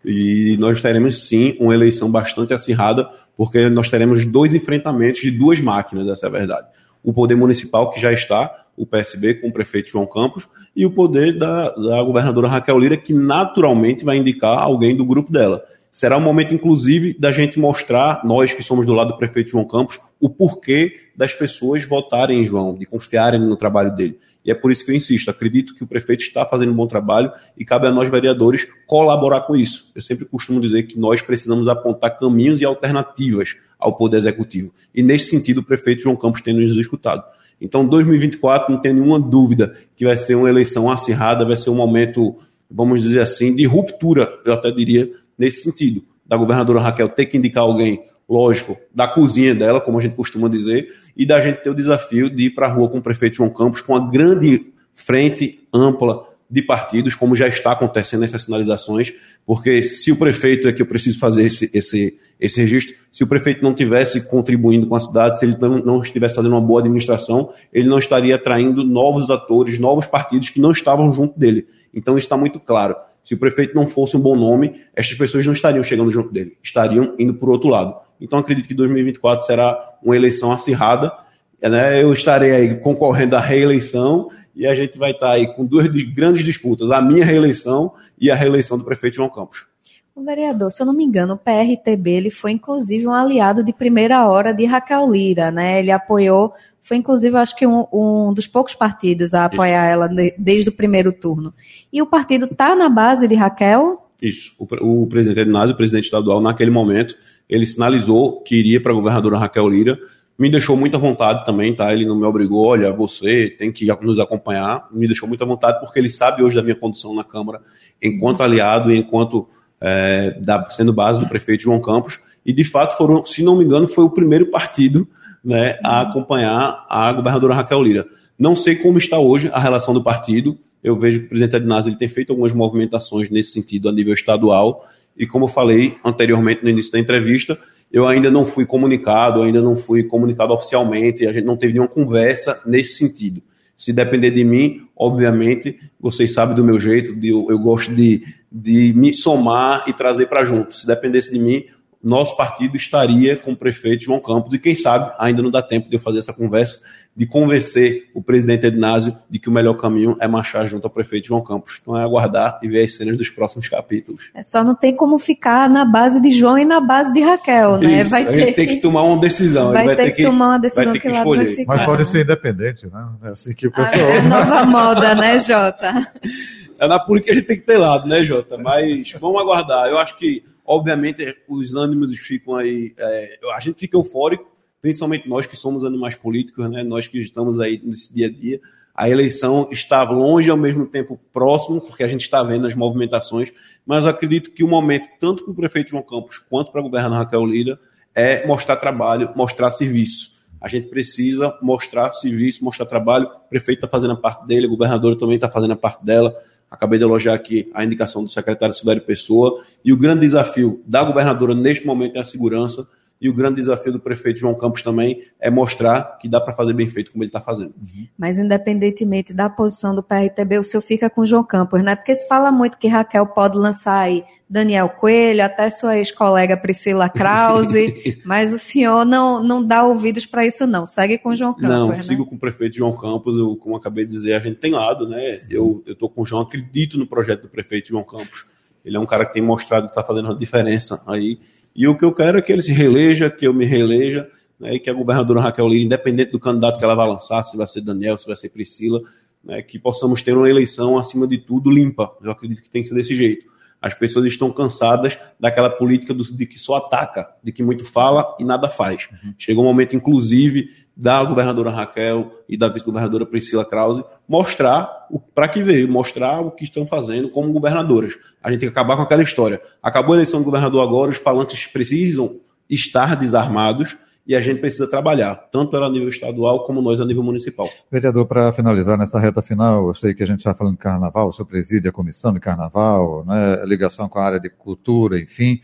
E 0.04 0.56
nós 0.58 0.80
teremos 0.80 1.28
sim 1.28 1.56
uma 1.60 1.74
eleição 1.74 2.10
bastante 2.10 2.52
acirrada, 2.52 3.08
porque 3.36 3.68
nós 3.68 3.88
teremos 3.88 4.26
dois 4.26 4.54
enfrentamentos 4.54 5.20
de 5.20 5.30
duas 5.30 5.60
máquinas, 5.60 6.08
essa 6.08 6.26
é 6.26 6.28
a 6.28 6.32
verdade. 6.32 6.66
O 7.04 7.12
poder 7.12 7.36
municipal, 7.36 7.90
que 7.90 8.00
já 8.00 8.12
está, 8.12 8.50
o 8.76 8.86
PSB 8.86 9.34
com 9.34 9.48
o 9.48 9.52
prefeito 9.52 9.90
João 9.90 10.06
Campos, 10.06 10.48
e 10.74 10.84
o 10.84 10.90
poder 10.90 11.38
da, 11.38 11.70
da 11.70 12.02
governadora 12.02 12.48
Raquel 12.48 12.78
Lira, 12.78 12.96
que 12.96 13.12
naturalmente 13.12 14.04
vai 14.04 14.16
indicar 14.16 14.58
alguém 14.58 14.96
do 14.96 15.04
grupo 15.04 15.30
dela. 15.30 15.62
Será 15.92 16.16
um 16.16 16.22
momento, 16.22 16.54
inclusive, 16.54 17.14
da 17.18 17.30
gente 17.30 17.60
mostrar, 17.60 18.22
nós 18.24 18.54
que 18.54 18.62
somos 18.62 18.86
do 18.86 18.94
lado 18.94 19.08
do 19.08 19.18
prefeito 19.18 19.50
João 19.50 19.66
Campos, 19.68 20.00
o 20.18 20.30
porquê 20.30 20.96
das 21.14 21.34
pessoas 21.34 21.84
votarem 21.84 22.40
em 22.40 22.46
João, 22.46 22.74
de 22.74 22.86
confiarem 22.86 23.38
no 23.38 23.58
trabalho 23.58 23.94
dele. 23.94 24.18
E 24.42 24.50
é 24.50 24.54
por 24.54 24.72
isso 24.72 24.86
que 24.86 24.90
eu 24.90 24.94
insisto, 24.94 25.30
acredito 25.30 25.74
que 25.74 25.84
o 25.84 25.86
prefeito 25.86 26.22
está 26.22 26.46
fazendo 26.46 26.72
um 26.72 26.74
bom 26.74 26.86
trabalho 26.86 27.30
e 27.58 27.62
cabe 27.62 27.86
a 27.86 27.92
nós, 27.92 28.08
vereadores, 28.08 28.66
colaborar 28.86 29.42
com 29.42 29.54
isso. 29.54 29.92
Eu 29.94 30.00
sempre 30.00 30.24
costumo 30.24 30.60
dizer 30.60 30.84
que 30.84 30.98
nós 30.98 31.20
precisamos 31.20 31.68
apontar 31.68 32.16
caminhos 32.16 32.62
e 32.62 32.64
alternativas 32.64 33.56
ao 33.78 33.94
Poder 33.94 34.16
Executivo. 34.16 34.72
E, 34.94 35.02
nesse 35.02 35.26
sentido, 35.26 35.58
o 35.58 35.62
prefeito 35.62 36.04
João 36.04 36.16
Campos 36.16 36.40
tem 36.40 36.54
nos 36.54 36.74
escutado. 36.74 37.22
Então, 37.60 37.86
2024, 37.86 38.72
não 38.72 38.80
tem 38.80 38.94
nenhuma 38.94 39.20
dúvida 39.20 39.76
que 39.94 40.06
vai 40.06 40.16
ser 40.16 40.36
uma 40.36 40.48
eleição 40.48 40.90
acirrada, 40.90 41.44
vai 41.44 41.56
ser 41.58 41.68
um 41.68 41.74
momento, 41.74 42.34
vamos 42.70 43.02
dizer 43.02 43.20
assim, 43.20 43.54
de 43.54 43.66
ruptura, 43.66 44.40
eu 44.46 44.54
até 44.54 44.70
diria, 44.70 45.10
nesse 45.42 45.64
sentido. 45.64 46.04
Da 46.24 46.36
governadora 46.36 46.80
Raquel 46.80 47.08
ter 47.08 47.26
que 47.26 47.36
indicar 47.36 47.64
alguém, 47.64 48.04
lógico, 48.28 48.76
da 48.94 49.08
cozinha 49.08 49.52
dela, 49.52 49.80
como 49.80 49.98
a 49.98 50.00
gente 50.00 50.14
costuma 50.14 50.48
dizer, 50.48 50.94
e 51.16 51.26
da 51.26 51.40
gente 51.40 51.62
ter 51.64 51.70
o 51.70 51.74
desafio 51.74 52.30
de 52.30 52.44
ir 52.44 52.50
para 52.50 52.68
a 52.68 52.72
rua 52.72 52.88
com 52.88 52.98
o 52.98 53.02
prefeito 53.02 53.38
João 53.38 53.50
Campos, 53.50 53.82
com 53.82 53.92
uma 53.92 54.08
grande 54.08 54.72
frente 54.94 55.66
ampla 55.74 56.28
de 56.48 56.62
partidos, 56.62 57.14
como 57.14 57.34
já 57.34 57.48
está 57.48 57.72
acontecendo 57.72 58.24
essas 58.24 58.42
sinalizações, 58.42 59.12
porque 59.44 59.82
se 59.82 60.12
o 60.12 60.16
prefeito 60.16 60.68
é 60.68 60.72
que 60.72 60.82
eu 60.82 60.86
preciso 60.86 61.18
fazer 61.18 61.44
esse, 61.46 61.68
esse, 61.72 62.14
esse 62.38 62.60
registro, 62.60 62.94
se 63.10 63.24
o 63.24 63.26
prefeito 63.26 63.64
não 63.64 63.74
tivesse 63.74 64.20
contribuindo 64.20 64.86
com 64.86 64.94
a 64.94 65.00
cidade, 65.00 65.38
se 65.38 65.46
ele 65.46 65.56
não, 65.58 65.78
não 65.78 66.02
estivesse 66.02 66.34
fazendo 66.34 66.52
uma 66.52 66.60
boa 66.60 66.80
administração, 66.80 67.50
ele 67.72 67.88
não 67.88 67.98
estaria 67.98 68.36
atraindo 68.36 68.84
novos 68.84 69.28
atores, 69.30 69.78
novos 69.78 70.06
partidos 70.06 70.50
que 70.50 70.60
não 70.60 70.70
estavam 70.70 71.10
junto 71.10 71.36
dele. 71.38 71.66
Então 71.92 72.16
isso 72.16 72.26
está 72.26 72.36
muito 72.36 72.60
claro. 72.60 72.94
Se 73.22 73.34
o 73.34 73.38
prefeito 73.38 73.74
não 73.74 73.86
fosse 73.86 74.16
um 74.16 74.20
bom 74.20 74.36
nome, 74.36 74.80
estas 74.94 75.16
pessoas 75.16 75.46
não 75.46 75.52
estariam 75.52 75.82
chegando 75.82 76.10
junto 76.10 76.32
dele, 76.32 76.56
estariam 76.62 77.14
indo 77.18 77.34
por 77.34 77.50
outro 77.50 77.68
lado. 77.68 77.94
Então 78.20 78.38
acredito 78.38 78.66
que 78.66 78.74
2024 78.74 79.46
será 79.46 79.96
uma 80.02 80.16
eleição 80.16 80.52
acirrada. 80.52 81.12
Né? 81.60 82.02
Eu 82.02 82.12
estarei 82.12 82.50
aí 82.50 82.76
concorrendo 82.76 83.36
à 83.36 83.40
reeleição 83.40 84.28
e 84.54 84.66
a 84.66 84.74
gente 84.74 84.98
vai 84.98 85.12
estar 85.12 85.30
aí 85.30 85.54
com 85.54 85.64
duas 85.64 85.88
grandes 86.12 86.44
disputas, 86.44 86.90
a 86.90 87.00
minha 87.00 87.24
reeleição 87.24 87.92
e 88.20 88.30
a 88.30 88.34
reeleição 88.34 88.76
do 88.76 88.84
prefeito 88.84 89.16
João 89.16 89.30
Campos. 89.30 89.66
O 90.14 90.22
vereador, 90.22 90.70
se 90.70 90.82
eu 90.82 90.86
não 90.86 90.92
me 90.92 91.04
engano, 91.04 91.34
o 91.34 91.38
PRTB 91.38 92.10
ele 92.10 92.30
foi 92.30 92.52
inclusive 92.52 93.06
um 93.06 93.12
aliado 93.12 93.64
de 93.64 93.72
primeira 93.72 94.28
hora 94.28 94.52
de 94.52 94.66
Raquel 94.66 95.10
Lira, 95.10 95.50
né? 95.50 95.78
Ele 95.78 95.90
apoiou, 95.90 96.52
foi 96.82 96.96
inclusive 96.96 97.36
acho 97.36 97.56
que 97.56 97.66
um, 97.66 97.86
um 97.92 98.34
dos 98.34 98.46
poucos 98.46 98.74
partidos 98.74 99.32
a 99.32 99.44
apoiar 99.44 99.84
Isso. 99.84 99.92
ela 99.92 100.08
de, 100.08 100.34
desde 100.36 100.68
o 100.68 100.72
primeiro 100.72 101.12
turno. 101.12 101.54
E 101.92 102.02
o 102.02 102.06
partido 102.06 102.46
está 102.46 102.74
na 102.74 102.88
base 102.88 103.28
de 103.28 103.36
Raquel? 103.36 104.10
Isso. 104.20 104.52
O, 104.58 105.02
o 105.02 105.06
presidente 105.06 105.40
Ednásio, 105.40 105.74
o 105.74 105.76
presidente 105.76 106.04
estadual, 106.04 106.40
naquele 106.40 106.70
momento, 106.70 107.16
ele 107.48 107.64
sinalizou 107.64 108.42
que 108.42 108.56
iria 108.56 108.82
para 108.82 108.92
a 108.92 108.94
governadora 108.94 109.38
Raquel 109.38 109.68
Lira 109.68 109.98
me 110.38 110.50
deixou 110.50 110.76
muita 110.76 110.98
vontade 110.98 111.44
também, 111.44 111.74
tá? 111.74 111.92
Ele 111.92 112.04
não 112.04 112.18
me 112.18 112.24
obrigou, 112.24 112.66
olha, 112.66 112.92
você 112.92 113.48
tem 113.50 113.70
que 113.70 113.86
nos 114.02 114.18
acompanhar, 114.18 114.88
me 114.90 115.06
deixou 115.06 115.28
muita 115.28 115.44
vontade 115.44 115.78
porque 115.78 115.98
ele 115.98 116.08
sabe 116.08 116.42
hoje 116.42 116.56
da 116.56 116.62
minha 116.62 116.74
condição 116.74 117.14
na 117.14 117.22
Câmara, 117.22 117.60
enquanto 118.02 118.42
aliado 118.42 118.90
e 118.90 118.98
enquanto 118.98 119.46
é, 119.80 120.32
da, 120.40 120.68
sendo 120.70 120.92
base 120.92 121.20
do 121.20 121.28
prefeito 121.28 121.62
João 121.62 121.80
Campos, 121.80 122.18
e 122.44 122.52
de 122.52 122.64
fato 122.64 122.96
foram, 122.96 123.24
se 123.24 123.42
não 123.42 123.56
me 123.56 123.64
engano, 123.64 123.86
foi 123.86 124.04
o 124.04 124.10
primeiro 124.10 124.46
partido 124.46 125.06
né, 125.44 125.78
a 125.82 126.02
acompanhar 126.02 126.86
a 126.88 127.12
governadora 127.12 127.54
Raquel 127.54 127.82
Lira. 127.82 128.06
Não 128.38 128.56
sei 128.56 128.76
como 128.76 128.98
está 128.98 129.18
hoje 129.18 129.50
a 129.52 129.60
relação 129.60 129.92
do 129.92 130.02
partido, 130.02 130.58
eu 130.82 130.98
vejo 130.98 131.20
que 131.20 131.26
o 131.26 131.28
presidente 131.28 131.56
Adnazio 131.56 131.90
ele 131.90 131.96
tem 131.96 132.08
feito 132.08 132.30
algumas 132.30 132.52
movimentações 132.52 133.30
nesse 133.30 133.52
sentido 133.52 133.88
a 133.88 133.92
nível 133.92 134.14
estadual, 134.14 134.86
e 135.16 135.26
como 135.26 135.44
eu 135.44 135.48
falei 135.48 135.96
anteriormente 136.04 136.62
no 136.62 136.70
início 136.70 136.90
da 136.92 136.98
entrevista, 136.98 137.58
eu 137.92 138.06
ainda 138.06 138.30
não 138.30 138.46
fui 138.46 138.64
comunicado, 138.64 139.42
ainda 139.42 139.60
não 139.60 139.76
fui 139.76 140.02
comunicado 140.04 140.52
oficialmente, 140.52 141.26
a 141.26 141.32
gente 141.32 141.44
não 141.44 141.56
teve 141.56 141.74
nenhuma 141.74 141.88
conversa 141.88 142.60
nesse 142.64 142.96
sentido. 142.96 143.42
Se 143.76 143.92
depender 143.92 144.30
de 144.30 144.44
mim, 144.44 144.86
obviamente, 144.96 145.78
vocês 146.00 146.32
sabem 146.32 146.54
do 146.54 146.64
meu 146.64 146.80
jeito, 146.80 147.14
de, 147.14 147.28
eu, 147.28 147.46
eu 147.50 147.58
gosto 147.58 147.94
de, 147.94 148.22
de 148.50 148.92
me 148.96 149.12
somar 149.12 149.84
e 149.86 149.92
trazer 149.92 150.26
para 150.26 150.44
junto. 150.44 150.74
Se 150.74 150.86
dependesse 150.86 151.32
de 151.32 151.38
mim, 151.38 151.64
nosso 152.02 152.36
partido 152.36 152.76
estaria 152.76 153.36
com 153.36 153.52
o 153.52 153.56
prefeito 153.56 154.04
João 154.04 154.20
Campos, 154.20 154.52
e 154.54 154.58
quem 154.58 154.74
sabe 154.74 155.12
ainda 155.18 155.40
não 155.40 155.50
dá 155.50 155.62
tempo 155.62 155.88
de 155.88 155.96
eu 155.96 156.00
fazer 156.00 156.18
essa 156.18 156.32
conversa, 156.32 156.80
de 157.14 157.26
convencer 157.26 158.08
o 158.14 158.22
presidente 158.22 158.66
Ednásio 158.66 159.14
de 159.28 159.38
que 159.38 159.48
o 159.48 159.52
melhor 159.52 159.74
caminho 159.74 160.16
é 160.18 160.26
marchar 160.26 160.66
junto 160.66 160.86
ao 160.86 160.90
prefeito 160.90 161.28
João 161.28 161.42
Campos. 161.42 161.78
Então 161.80 161.96
é 161.96 162.02
aguardar 162.02 162.58
e 162.62 162.68
ver 162.68 162.84
as 162.84 162.96
cenas 162.96 163.18
dos 163.18 163.28
próximos 163.28 163.68
capítulos. 163.68 164.30
É 164.34 164.42
só 164.42 164.64
não 164.64 164.74
tem 164.74 164.96
como 164.96 165.18
ficar 165.18 165.68
na 165.68 165.84
base 165.84 166.20
de 166.20 166.30
João 166.30 166.58
e 166.58 166.64
na 166.64 166.80
base 166.80 167.12
de 167.12 167.20
Raquel, 167.20 167.76
né? 167.76 168.02
Isso, 168.02 168.10
vai 168.10 168.24
ter 168.24 168.52
que, 168.54 168.66
que, 168.66 168.76
tomar 168.80 169.02
uma 169.02 169.18
decisão. 169.18 169.72
Vai, 169.72 169.84
vai 169.84 169.96
ter, 169.96 170.04
ter, 170.04 170.10
que 170.12 170.22
tomar 170.22 170.48
uma 170.48 170.58
decisão 170.58 170.84
vai 170.84 170.92
ter 170.94 171.00
que, 171.00 171.08
que 171.08 171.14
escolher. 171.14 171.44
vai 171.44 171.54
ficar. 171.54 171.76
Mas 171.76 171.86
pode 171.86 172.04
ser 172.06 172.22
independente, 172.22 172.86
né? 172.86 173.08
É 173.24 173.28
assim 173.28 173.54
que 173.54 173.66
o 173.66 173.70
pessoal. 173.70 174.08
Ah, 174.08 174.14
é 174.14 174.22
nova 174.22 174.64
moda, 174.64 175.14
né, 175.14 175.38
Jota? 175.38 176.10
É 176.78 176.88
na 176.88 176.98
política 176.98 177.30
a 177.30 177.36
gente 177.36 177.46
tem 177.46 177.56
que 177.56 177.62
ter 177.62 177.78
lado, 177.78 178.08
né, 178.08 178.24
Jota? 178.24 178.58
Mas 178.58 179.12
vamos 179.20 179.40
aguardar. 179.40 179.88
Eu 179.88 179.98
acho 179.98 180.18
que 180.18 180.42
Obviamente, 180.64 181.24
os 181.48 181.74
ânimos 181.74 182.16
ficam 182.18 182.56
aí. 182.56 182.94
É, 182.96 183.38
a 183.54 183.60
gente 183.60 183.78
fica 183.78 183.96
eufórico, 183.96 184.50
principalmente 184.80 185.28
nós 185.28 185.46
que 185.46 185.56
somos 185.56 185.84
animais 185.84 186.16
políticos, 186.16 186.70
né? 186.70 186.82
nós 186.82 187.06
que 187.06 187.18
estamos 187.18 187.58
aí 187.58 187.80
nesse 187.84 188.12
dia 188.12 188.26
a 188.26 188.30
dia. 188.30 188.60
A 188.94 189.08
eleição 189.08 189.68
está 189.70 190.02
longe 190.02 190.50
ao 190.50 190.56
mesmo 190.56 190.86
tempo 190.86 191.18
próximo, 191.32 191.80
porque 191.80 192.02
a 192.02 192.08
gente 192.08 192.20
está 192.20 192.42
vendo 192.42 192.66
as 192.66 192.74
movimentações, 192.74 193.50
mas 193.86 194.04
acredito 194.04 194.50
que 194.50 194.62
o 194.62 194.68
momento, 194.68 195.08
tanto 195.18 195.44
para 195.44 195.52
o 195.52 195.54
prefeito 195.54 195.90
João 195.90 196.02
Campos 196.02 196.38
quanto 196.38 196.70
para 196.70 196.80
o 196.80 196.84
governador 196.84 197.18
Raquel 197.18 197.44
Lira, 197.46 197.80
é 198.14 198.46
mostrar 198.46 198.76
trabalho, 198.76 199.32
mostrar 199.34 199.70
serviço. 199.70 200.42
A 200.60 200.68
gente 200.68 200.88
precisa 200.88 201.58
mostrar 201.60 202.12
serviço, 202.12 202.64
mostrar 202.64 202.86
trabalho. 202.86 203.26
O 203.26 203.48
prefeito 203.48 203.78
está 203.78 203.88
fazendo 203.88 204.12
a 204.12 204.16
parte 204.16 204.46
dele, 204.46 204.66
a 204.66 204.70
governadora 204.70 205.18
também 205.18 205.34
está 205.34 205.50
fazendo 205.50 205.72
a 205.72 205.76
parte 205.76 206.04
dela. 206.04 206.34
Acabei 206.72 206.98
de 206.98 207.04
elogiar 207.04 207.34
aqui 207.34 207.70
a 207.74 207.84
indicação 207.84 208.24
do 208.24 208.30
secretário 208.30 208.74
Silvério 208.74 209.02
Pessoa. 209.02 209.62
E 209.84 209.92
o 209.92 209.96
grande 209.96 210.20
desafio 210.20 210.82
da 210.86 211.04
governadora 211.04 211.54
neste 211.54 211.86
momento 211.86 212.16
é 212.16 212.20
a 212.20 212.24
segurança. 212.24 212.88
E 213.22 213.28
o 213.28 213.32
grande 213.32 213.54
desafio 213.54 213.92
do 213.92 214.00
prefeito 214.00 214.40
João 214.40 214.52
Campos 214.52 214.82
também 214.82 215.22
é 215.38 215.48
mostrar 215.48 216.18
que 216.18 216.28
dá 216.28 216.40
para 216.40 216.56
fazer 216.56 216.72
bem 216.72 216.88
feito 216.88 217.12
como 217.12 217.22
ele 217.22 217.28
está 217.28 217.40
fazendo. 217.40 217.72
Mas 218.18 218.36
independentemente 218.36 219.32
da 219.32 219.48
posição 219.48 219.94
do 219.94 220.02
PRTB, 220.02 220.58
o 220.58 220.64
senhor 220.64 220.82
fica 220.82 221.08
com 221.08 221.20
o 221.20 221.26
João 221.26 221.44
Campos, 221.44 221.80
né? 221.84 221.94
Porque 221.94 222.16
se 222.16 222.26
fala 222.26 222.50
muito 222.50 222.76
que 222.76 222.88
Raquel 222.88 223.28
pode 223.28 223.56
lançar 223.56 223.96
aí 223.96 224.24
Daniel 224.50 224.88
Coelho, 224.88 225.44
até 225.44 225.70
sua 225.70 225.96
ex-colega 225.98 226.56
Priscila 226.56 227.08
Krause, 227.08 228.20
mas 228.26 228.52
o 228.52 228.58
senhor 228.58 229.04
não, 229.04 229.40
não 229.40 229.64
dá 229.64 229.84
ouvidos 229.84 230.26
para 230.26 230.44
isso 230.44 230.66
não. 230.66 230.84
Segue 230.84 231.16
com 231.16 231.28
o 231.28 231.36
João 231.36 231.54
Campos, 231.54 231.68
Não, 231.70 231.88
né? 231.90 231.94
sigo 231.94 232.26
com 232.26 232.34
o 232.34 232.38
prefeito 232.40 232.74
João 232.76 232.96
Campos, 232.96 233.38
eu, 233.38 233.54
como 233.54 233.76
acabei 233.76 234.04
de 234.04 234.10
dizer, 234.10 234.34
a 234.34 234.40
gente 234.40 234.56
tem 234.56 234.72
lado, 234.72 235.08
né? 235.08 235.40
Eu 235.48 235.80
estou 235.86 236.10
com 236.10 236.22
o 236.22 236.24
João, 236.24 236.42
acredito 236.42 236.98
no 236.98 237.06
projeto 237.06 237.42
do 237.42 237.48
prefeito 237.48 237.90
João 237.90 238.02
Campos. 238.02 238.46
Ele 238.84 238.96
é 238.96 239.00
um 239.00 239.06
cara 239.06 239.24
que 239.24 239.32
tem 239.32 239.42
mostrado 239.42 239.86
que 239.86 239.92
está 239.92 240.02
fazendo 240.02 240.24
uma 240.24 240.34
diferença 240.36 241.00
aí 241.06 241.38
e 241.74 241.86
o 241.88 241.96
que 241.96 242.04
eu 242.04 242.12
quero 242.12 242.38
é 242.38 242.42
que 242.42 242.52
ele 242.52 242.62
se 242.62 242.72
reeleja, 242.72 243.30
que 243.30 243.46
eu 243.46 243.54
me 243.54 243.64
reeleja, 243.64 244.28
né, 244.58 244.74
e 244.74 244.78
que 244.78 244.90
a 244.90 244.92
governadora 244.92 245.40
Raquel 245.40 245.68
Lira, 245.68 245.84
independente 245.84 246.32
do 246.32 246.38
candidato 246.38 246.78
que 246.78 246.84
ela 246.84 246.94
vai 246.94 247.08
lançar, 247.08 247.42
se 247.44 247.56
vai 247.56 247.66
ser 247.66 247.80
Daniel, 247.80 248.18
se 248.18 248.26
vai 248.26 248.36
ser 248.36 248.50
Priscila, 248.50 249.00
né, 249.42 249.62
que 249.62 249.78
possamos 249.78 250.22
ter 250.22 250.36
uma 250.36 250.48
eleição, 250.48 250.98
acima 250.98 251.26
de 251.26 251.38
tudo, 251.38 251.70
limpa. 251.70 252.12
Eu 252.22 252.30
acredito 252.30 252.62
que 252.62 252.70
tem 252.70 252.82
que 252.82 252.88
ser 252.88 252.94
desse 252.94 253.16
jeito. 253.16 253.50
As 253.80 253.94
pessoas 253.94 254.24
estão 254.26 254.52
cansadas 254.52 255.18
daquela 255.40 255.68
política 255.68 256.14
do, 256.14 256.22
de 256.22 256.46
que 256.46 256.56
só 256.56 256.76
ataca, 256.76 257.28
de 257.42 257.50
que 257.50 257.64
muito 257.64 257.84
fala 257.84 258.36
e 258.38 258.44
nada 258.44 258.68
faz. 258.68 259.08
Uhum. 259.10 259.34
Chegou 259.36 259.64
um 259.64 259.66
momento, 259.66 259.96
inclusive, 259.96 260.70
da 261.02 261.24
governadora 261.24 261.68
Raquel 261.68 262.30
e 262.48 262.56
da 262.56 262.68
vice-governadora 262.68 263.26
Priscila 263.26 263.64
Krause 263.64 264.04
mostrar 264.28 265.08
para 265.34 265.48
que 265.48 265.60
veio, 265.60 265.90
mostrar 265.90 266.40
o 266.40 266.52
que 266.52 266.62
estão 266.62 266.86
fazendo 266.86 267.28
como 267.28 267.52
governadoras. 267.52 268.14
A 268.40 268.50
gente 268.50 268.60
tem 268.60 268.68
que 268.68 268.78
acabar 268.78 268.96
com 268.96 269.02
aquela 269.02 269.22
história. 269.22 269.60
Acabou 269.82 270.12
a 270.14 270.18
eleição 270.18 270.38
do 270.38 270.44
governador 270.44 270.80
agora, 270.80 271.10
os 271.10 271.18
palanques 271.18 271.66
precisam 271.66 272.36
estar 272.70 273.16
desarmados 273.16 273.98
e 274.24 274.36
a 274.36 274.40
gente 274.40 274.60
precisa 274.60 274.88
trabalhar, 274.88 275.34
tanto 275.50 275.76
ela 275.76 275.86
a 275.86 275.90
nível 275.90 276.08
estadual 276.08 276.64
como 276.64 276.80
nós 276.80 277.00
a 277.00 277.04
nível 277.04 277.24
municipal. 277.24 277.68
Vereador, 277.90 278.24
para 278.24 278.52
finalizar 278.52 278.96
nessa 278.96 279.18
reta 279.18 279.42
final, 279.42 279.88
eu 279.88 279.94
sei 279.94 280.14
que 280.14 280.22
a 280.22 280.26
gente 280.26 280.38
está 280.38 280.54
falando 280.54 280.74
de 280.74 280.78
carnaval, 280.78 281.28
o 281.28 281.32
senhor 281.32 281.46
preside 281.46 281.88
a 281.88 281.92
comissão 281.92 282.32
de 282.32 282.38
carnaval, 282.38 283.24
né, 283.26 283.64
ligação 283.64 284.08
com 284.08 284.20
a 284.20 284.24
área 284.24 284.38
de 284.38 284.48
cultura, 284.48 285.18
enfim. 285.18 285.60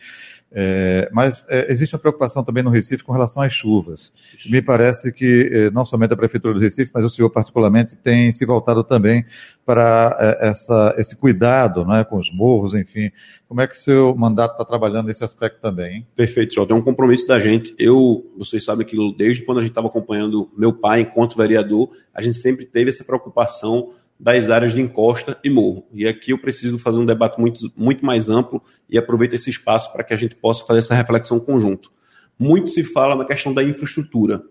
É, 0.51 1.11
mas 1.13 1.45
é, 1.49 1.71
existe 1.71 1.95
uma 1.95 1.99
preocupação 1.99 2.43
também 2.43 2.63
no 2.63 2.71
Recife 2.71 3.05
com 3.05 3.13
relação 3.13 3.43
às 3.43 3.53
chuvas. 3.53 4.13
Me 4.51 4.63
parece 4.63 5.13
que 5.13 5.51
é, 5.53 5.71
não 5.71 5.85
somente 5.85 6.15
a 6.15 6.17
Prefeitura 6.17 6.55
do 6.55 6.61
Recife, 6.61 6.91
mas 6.95 7.05
o 7.05 7.11
senhor 7.11 7.29
particularmente 7.29 7.97
tem 7.97 8.33
se 8.33 8.45
voltado 8.47 8.83
também 8.83 9.25
para 9.67 10.17
é, 10.19 10.49
essa, 10.49 10.95
esse 10.97 11.15
cuidado 11.15 11.85
né, 11.85 12.03
com 12.05 12.17
os 12.17 12.33
morros, 12.33 12.73
enfim. 12.73 13.11
Como 13.47 13.61
é 13.61 13.67
que 13.67 13.77
o 13.77 13.81
seu 13.81 14.15
mandato 14.17 14.53
está 14.53 14.65
trabalhando 14.65 15.07
nesse 15.07 15.23
aspecto 15.23 15.61
também? 15.61 15.97
Hein? 15.97 16.07
Perfeito, 16.17 16.55
senhor. 16.55 16.67
Tem 16.67 16.77
um 16.77 16.83
compromisso 16.83 17.27
da 17.27 17.39
gente. 17.39 17.75
Eu, 17.79 18.25
vocês 18.37 18.65
sabem 18.65 18.87
que 18.87 18.97
desde 19.17 19.45
quando 19.45 19.59
a 19.59 19.61
gente 19.61 19.71
estava 19.71 19.89
acompanhando 19.89 20.51
meu 20.57 20.73
pai 20.73 21.03
enquanto 21.03 21.37
vereador, 21.37 21.91
a 22.15 22.23
gente 22.23 22.37
sempre 22.37 22.65
teve 22.65 22.89
essa 22.89 23.05
preocupação 23.05 23.91
das 24.19 24.51
áreas 24.51 24.73
de 24.73 24.81
encosta 24.81 25.39
e 25.45 25.51
morro. 25.51 25.87
E 25.93 26.07
aqui 26.07 26.33
eu 26.33 26.39
preciso 26.39 26.79
fazer 26.79 26.99
um 26.99 27.07
debate 27.07 27.39
muito, 27.41 27.71
muito 27.77 28.05
mais 28.05 28.29
amplo 28.29 28.61
e 28.91 28.99
aproveito 28.99 29.35
esse 29.35 29.49
espaço 29.49 29.93
para 29.93 30.03
que 30.03 30.13
a 30.13 30.17
gente 30.17 30.35
possa 30.35 30.67
fazer 30.67 30.81
essa 30.81 30.95
reflexão 30.95 31.39
conjunto. 31.39 31.93
Muito 32.39 32.71
se 32.71 32.83
fala 32.83 33.15
na 33.15 33.25
questão 33.25 33.55
da 33.55 33.63
infraestrutura, 33.63 34.43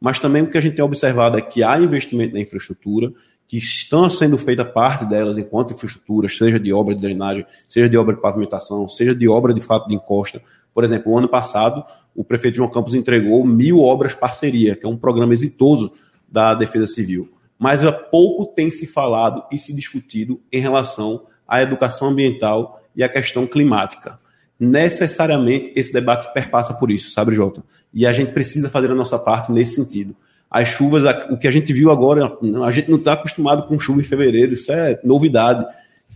mas 0.00 0.18
também 0.18 0.42
o 0.42 0.48
que 0.48 0.58
a 0.58 0.60
gente 0.60 0.74
tem 0.74 0.84
observado 0.84 1.38
é 1.38 1.40
que 1.40 1.62
há 1.62 1.78
investimento 1.78 2.34
na 2.34 2.40
infraestrutura, 2.40 3.12
que 3.46 3.58
estão 3.58 4.08
sendo 4.10 4.36
feita 4.38 4.64
parte 4.64 5.04
delas 5.04 5.38
enquanto 5.38 5.74
infraestrutura, 5.74 6.28
seja 6.28 6.58
de 6.58 6.72
obra 6.72 6.94
de 6.94 7.00
drenagem, 7.00 7.46
seja 7.68 7.88
de 7.88 7.96
obra 7.96 8.14
de 8.14 8.20
pavimentação, 8.20 8.88
seja 8.88 9.14
de 9.14 9.28
obra 9.28 9.52
de 9.52 9.60
fato 9.60 9.86
de 9.86 9.94
encosta. 9.94 10.42
Por 10.74 10.82
exemplo, 10.84 11.12
o 11.12 11.18
ano 11.18 11.28
passado, 11.28 11.84
o 12.14 12.24
prefeito 12.24 12.56
João 12.56 12.70
Campos 12.70 12.94
entregou 12.94 13.44
mil 13.44 13.80
obras 13.80 14.14
parceria, 14.14 14.74
que 14.74 14.86
é 14.86 14.88
um 14.88 14.96
programa 14.96 15.32
exitoso 15.32 15.92
da 16.28 16.54
Defesa 16.54 16.86
Civil 16.86 17.28
mas 17.62 17.80
pouco 18.10 18.44
tem 18.44 18.72
se 18.72 18.88
falado 18.88 19.44
e 19.52 19.56
se 19.56 19.72
discutido 19.72 20.40
em 20.50 20.58
relação 20.58 21.26
à 21.46 21.62
educação 21.62 22.08
ambiental 22.08 22.82
e 22.96 23.04
à 23.04 23.08
questão 23.08 23.46
climática. 23.46 24.18
Necessariamente 24.58 25.72
esse 25.76 25.92
debate 25.92 26.34
perpassa 26.34 26.74
por 26.74 26.90
isso, 26.90 27.12
sabe, 27.12 27.32
Jota? 27.32 27.62
E 27.94 28.04
a 28.04 28.10
gente 28.10 28.32
precisa 28.32 28.68
fazer 28.68 28.90
a 28.90 28.96
nossa 28.96 29.16
parte 29.16 29.52
nesse 29.52 29.76
sentido. 29.76 30.16
As 30.50 30.66
chuvas, 30.66 31.04
o 31.30 31.38
que 31.38 31.46
a 31.46 31.52
gente 31.52 31.72
viu 31.72 31.92
agora, 31.92 32.36
a 32.64 32.70
gente 32.72 32.90
não 32.90 32.98
está 32.98 33.12
acostumado 33.12 33.62
com 33.68 33.78
chuva 33.78 34.00
em 34.00 34.04
fevereiro, 34.04 34.54
isso 34.54 34.72
é 34.72 34.98
novidade. 35.04 35.64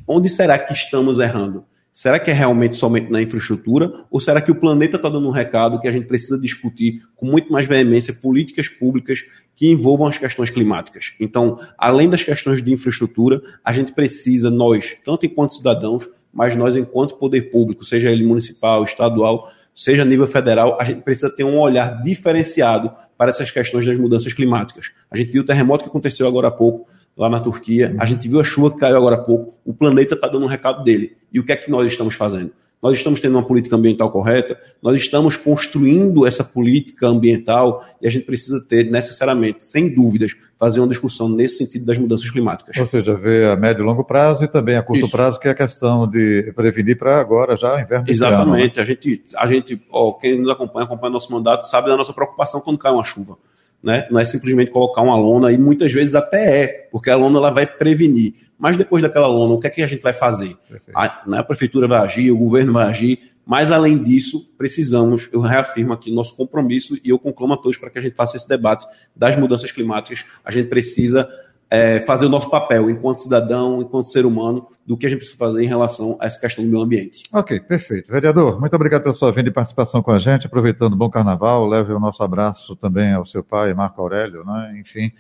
Onde 0.05 0.29
será 0.29 0.59
que 0.59 0.73
estamos 0.73 1.21
errando? 1.21 1.65
Será 1.99 2.21
que 2.21 2.31
é 2.31 2.35
realmente 2.35 2.77
somente 2.77 3.11
na 3.11 3.23
infraestrutura? 3.23 4.05
Ou 4.11 4.21
será 4.21 4.43
que 4.43 4.51
o 4.51 4.55
planeta 4.55 4.97
está 4.97 5.09
dando 5.09 5.27
um 5.27 5.31
recado 5.31 5.81
que 5.81 5.89
a 5.89 5.91
gente 5.91 6.07
precisa 6.07 6.39
discutir 6.39 7.01
com 7.17 7.25
muito 7.25 7.51
mais 7.51 7.67
veemência 7.67 8.13
políticas 8.13 8.69
públicas 8.69 9.25
que 9.55 9.71
envolvam 9.71 10.07
as 10.07 10.19
questões 10.19 10.51
climáticas? 10.51 11.15
Então, 11.19 11.59
além 11.79 12.11
das 12.11 12.23
questões 12.23 12.63
de 12.63 12.71
infraestrutura, 12.71 13.41
a 13.65 13.73
gente 13.73 13.95
precisa, 13.95 14.51
nós, 14.51 14.95
tanto 15.07 15.25
enquanto 15.25 15.55
cidadãos, 15.55 16.07
mas 16.31 16.55
nós, 16.55 16.77
enquanto 16.77 17.17
poder 17.17 17.51
público, 17.51 17.83
seja 17.83 18.11
ele 18.11 18.27
municipal, 18.27 18.85
estadual, 18.85 19.51
seja 19.75 20.03
a 20.03 20.05
nível 20.05 20.27
federal, 20.27 20.79
a 20.79 20.85
gente 20.85 21.01
precisa 21.01 21.35
ter 21.35 21.45
um 21.45 21.59
olhar 21.59 22.03
diferenciado 22.03 22.93
para 23.17 23.31
essas 23.31 23.51
questões 23.51 23.87
das 23.87 23.97
mudanças 23.97 24.35
climáticas. 24.35 24.93
A 25.11 25.17
gente 25.17 25.33
viu 25.33 25.41
o 25.41 25.47
terremoto 25.47 25.85
que 25.85 25.89
aconteceu 25.89 26.29
agora 26.29 26.49
há 26.49 26.51
pouco, 26.51 26.87
lá 27.17 27.29
na 27.29 27.41
Turquia. 27.41 27.97
A 27.99 28.05
gente 28.05 28.29
viu 28.29 28.41
a 28.41 28.45
chuva 28.45 28.71
que 28.71 28.79
caiu 28.79 28.97
agora 28.97 29.17
há 29.17 29.19
pouco. 29.19 29.55
O 29.65 29.73
planeta 29.73 30.15
está 30.15 30.29
dando 30.29 30.45
um 30.45 30.49
recado 30.49 30.85
dele. 30.85 31.17
E 31.33 31.41
o 31.41 31.45
que 31.45 31.53
é 31.53 31.57
que 31.57 31.71
nós 31.71 31.87
estamos 31.87 32.15
fazendo? 32.15 32.51
Nós 32.83 32.95
estamos 32.95 33.19
tendo 33.19 33.33
uma 33.33 33.43
política 33.43 33.75
ambiental 33.75 34.11
correta, 34.11 34.59
nós 34.83 34.97
estamos 34.97 35.37
construindo 35.37 36.27
essa 36.27 36.45
política 36.45 37.09
ambiental 37.09 37.85
e 38.03 38.07
a 38.07 38.11
gente 38.11 38.27
precisa 38.27 38.63
ter 38.69 38.91
necessariamente, 38.91 39.65
sem 39.65 39.93
dúvidas, 39.93 40.37
fazer 40.59 40.81
uma 40.81 40.89
discussão 40.89 41.29
nesse 41.29 41.57
sentido 41.57 41.87
das 41.87 41.99
mudanças 41.99 42.31
climáticas. 42.31 42.77
Ou 42.77 42.87
seja, 42.87 43.15
ver 43.15 43.49
a 43.51 43.57
médio 43.57 43.83
e 43.83 43.87
longo 43.87 44.05
prazo 44.05 44.45
e 44.45 44.49
também 44.49 44.77
a 44.77 44.83
curto 44.83 45.07
Isso. 45.07 45.17
prazo, 45.17 45.41
que 45.41 45.49
é 45.49 45.53
a 45.53 45.55
questão 45.55 46.07
de 46.09 46.53
prevenir 46.55 46.99
para 46.99 47.19
agora 47.19 47.57
já 47.57 47.81
inverno. 47.81 48.05
Exatamente. 48.09 48.43
Ano, 48.43 48.57
né? 48.57 48.73
A 48.77 48.85
gente, 48.85 49.23
a 49.37 49.47
gente 49.47 49.81
ó, 49.91 50.13
quem 50.13 50.39
nos 50.39 50.51
acompanha, 50.51 50.85
acompanha 50.85 51.13
nosso 51.13 51.33
mandato, 51.33 51.67
sabe 51.67 51.89
da 51.89 51.97
nossa 51.97 52.13
preocupação 52.13 52.61
quando 52.61 52.79
cai 52.79 52.93
uma 52.93 53.05
chuva. 53.05 53.37
Né? 53.83 54.07
Não 54.11 54.21
é 54.21 54.25
simplesmente 54.25 54.71
colocar 54.71 55.03
uma 55.03 55.17
lona, 55.17 55.53
e 55.53 55.59
muitas 55.59 55.93
vezes 55.93 56.15
até 56.15 56.63
é, 56.63 56.89
porque 56.91 57.11
a 57.11 57.17
lona 57.17 57.39
ela 57.39 57.51
vai 57.51 57.67
prevenir. 57.67 58.35
Mas 58.59 58.77
depois 58.77 59.03
daquela 59.03 59.27
lona, 59.27 59.55
o 59.55 59.61
que 59.61 59.67
é 59.67 59.71
que 59.71 59.83
a 59.83 59.87
gente 59.87 60.03
vai 60.03 60.13
fazer? 60.13 60.57
A, 60.95 61.23
né, 61.27 61.39
a 61.39 61.43
prefeitura 61.43 61.87
vai 61.87 61.99
agir, 61.99 62.31
o 62.31 62.39
governo 62.39 62.73
vai 62.73 62.87
agir, 62.89 63.33
mas 63.47 63.71
além 63.71 64.03
disso, 64.03 64.53
precisamos, 64.59 65.29
eu 65.33 65.41
reafirmo 65.41 65.93
aqui 65.93 66.11
nosso 66.11 66.35
compromisso 66.35 66.97
e 66.97 67.11
eu 67.11 67.19
conclamo 67.19 67.55
a 67.55 67.57
todos 67.57 67.79
para 67.79 67.91
que 67.91 67.99
a 67.99 68.03
gente 68.03 68.17
faça 68.17 68.37
esse 68.37 68.49
debate 68.49 68.85
das 69.15 69.37
mudanças 69.37 69.71
climáticas. 69.71 70.25
A 70.45 70.51
gente 70.51 70.69
precisa 70.69 71.29
é, 71.71 72.01
fazer 72.01 72.27
o 72.27 72.29
nosso 72.29 72.49
papel 72.49 72.89
enquanto 72.89 73.23
cidadão, 73.23 73.83
enquanto 73.83 74.07
ser 74.07 74.25
humano, 74.25 74.67
do 74.85 74.97
que 74.97 75.07
a 75.07 75.09
gente 75.09 75.19
precisa 75.19 75.39
fazer 75.39 75.63
em 75.65 75.67
relação 75.67 76.17
a 76.21 76.27
essa 76.27 76.39
questão 76.39 76.65
do 76.65 76.71
meio 76.71 76.83
ambiente. 76.83 77.25
Ok, 77.33 77.59
perfeito. 77.61 78.11
Vereador, 78.11 78.61
muito 78.61 78.75
obrigado 78.75 79.03
pela 79.03 79.15
sua 79.15 79.33
vinda 79.33 79.49
e 79.49 79.53
participação 79.53 80.03
com 80.03 80.13
a 80.13 80.19
gente. 80.19 80.47
Aproveitando 80.47 80.93
o 80.93 80.97
bom 80.97 81.11
carnaval, 81.11 81.67
leve 81.67 81.93
o 81.93 81.99
nosso 81.99 82.23
abraço 82.23 82.77
também 82.77 83.13
ao 83.13 83.27
seu 83.27 83.43
pai, 83.43 83.75
Marco 83.75 84.01
Aurélio, 84.01 84.45
né? 84.45 84.79
enfim, 84.81 85.11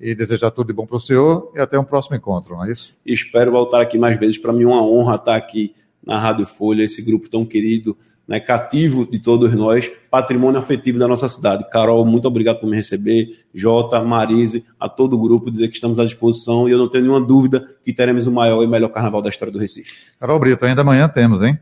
e 0.00 0.14
desejar 0.14 0.50
tudo 0.50 0.68
de 0.68 0.72
bom 0.72 0.86
para 0.86 0.96
o 0.96 1.00
senhor 1.00 1.52
e 1.54 1.60
até 1.60 1.78
um 1.78 1.84
próximo 1.84 2.16
encontro, 2.16 2.56
não 2.56 2.64
é 2.64 2.72
isso? 2.72 2.96
Espero 3.06 3.52
voltar 3.52 3.80
aqui 3.80 3.96
mais 3.96 4.18
vezes. 4.18 4.38
Para 4.38 4.52
mim 4.52 4.64
é 4.64 4.66
uma 4.66 4.84
honra 4.84 5.14
estar 5.14 5.36
aqui 5.36 5.74
na 6.04 6.18
Rádio 6.18 6.46
Folha, 6.46 6.82
esse 6.82 7.00
grupo 7.00 7.28
tão 7.28 7.44
querido 7.44 7.96
né, 8.26 8.40
cativo 8.40 9.04
de 9.04 9.18
todos 9.18 9.54
nós, 9.54 9.90
patrimônio 10.10 10.58
afetivo 10.58 10.98
da 10.98 11.08
nossa 11.08 11.28
cidade. 11.28 11.68
Carol, 11.70 12.04
muito 12.04 12.26
obrigado 12.26 12.60
por 12.60 12.68
me 12.68 12.76
receber, 12.76 13.28
Jota, 13.54 14.02
Marise, 14.02 14.64
a 14.78 14.88
todo 14.88 15.14
o 15.14 15.18
grupo, 15.18 15.50
dizer 15.50 15.68
que 15.68 15.74
estamos 15.74 15.98
à 15.98 16.04
disposição 16.04 16.68
e 16.68 16.72
eu 16.72 16.78
não 16.78 16.88
tenho 16.88 17.04
nenhuma 17.04 17.20
dúvida 17.20 17.66
que 17.84 17.92
teremos 17.92 18.26
o 18.26 18.32
maior 18.32 18.62
e 18.62 18.66
melhor 18.66 18.88
carnaval 18.88 19.22
da 19.22 19.28
história 19.28 19.52
do 19.52 19.58
Recife. 19.58 19.92
Carol 20.18 20.38
Brito, 20.38 20.64
ainda 20.64 20.82
amanhã 20.82 21.08
temos, 21.08 21.42
hein? 21.42 21.58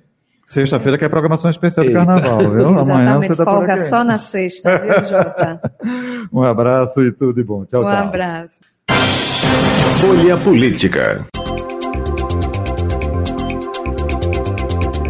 Sexta-feira 0.46 0.98
que 0.98 1.04
é 1.04 1.08
programação 1.08 1.48
especial 1.48 1.86
de 1.86 1.92
carnaval, 1.92 2.38
viu? 2.38 2.66
Amanhã 2.66 3.02
Exatamente, 3.02 3.28
você 3.28 3.36
tá 3.36 3.44
folga 3.44 3.78
só 3.78 4.02
na 4.02 4.18
sexta, 4.18 4.78
viu, 4.78 5.04
Jota? 5.04 5.60
um 6.32 6.42
abraço 6.42 7.02
e 7.04 7.12
tudo 7.12 7.34
de 7.34 7.44
bom. 7.44 7.64
Tchau, 7.64 7.84
um 7.84 7.86
tchau. 7.86 7.94
Um 7.94 8.08
abraço. 8.08 8.58
Folha 10.00 10.36
Política. 10.38 11.24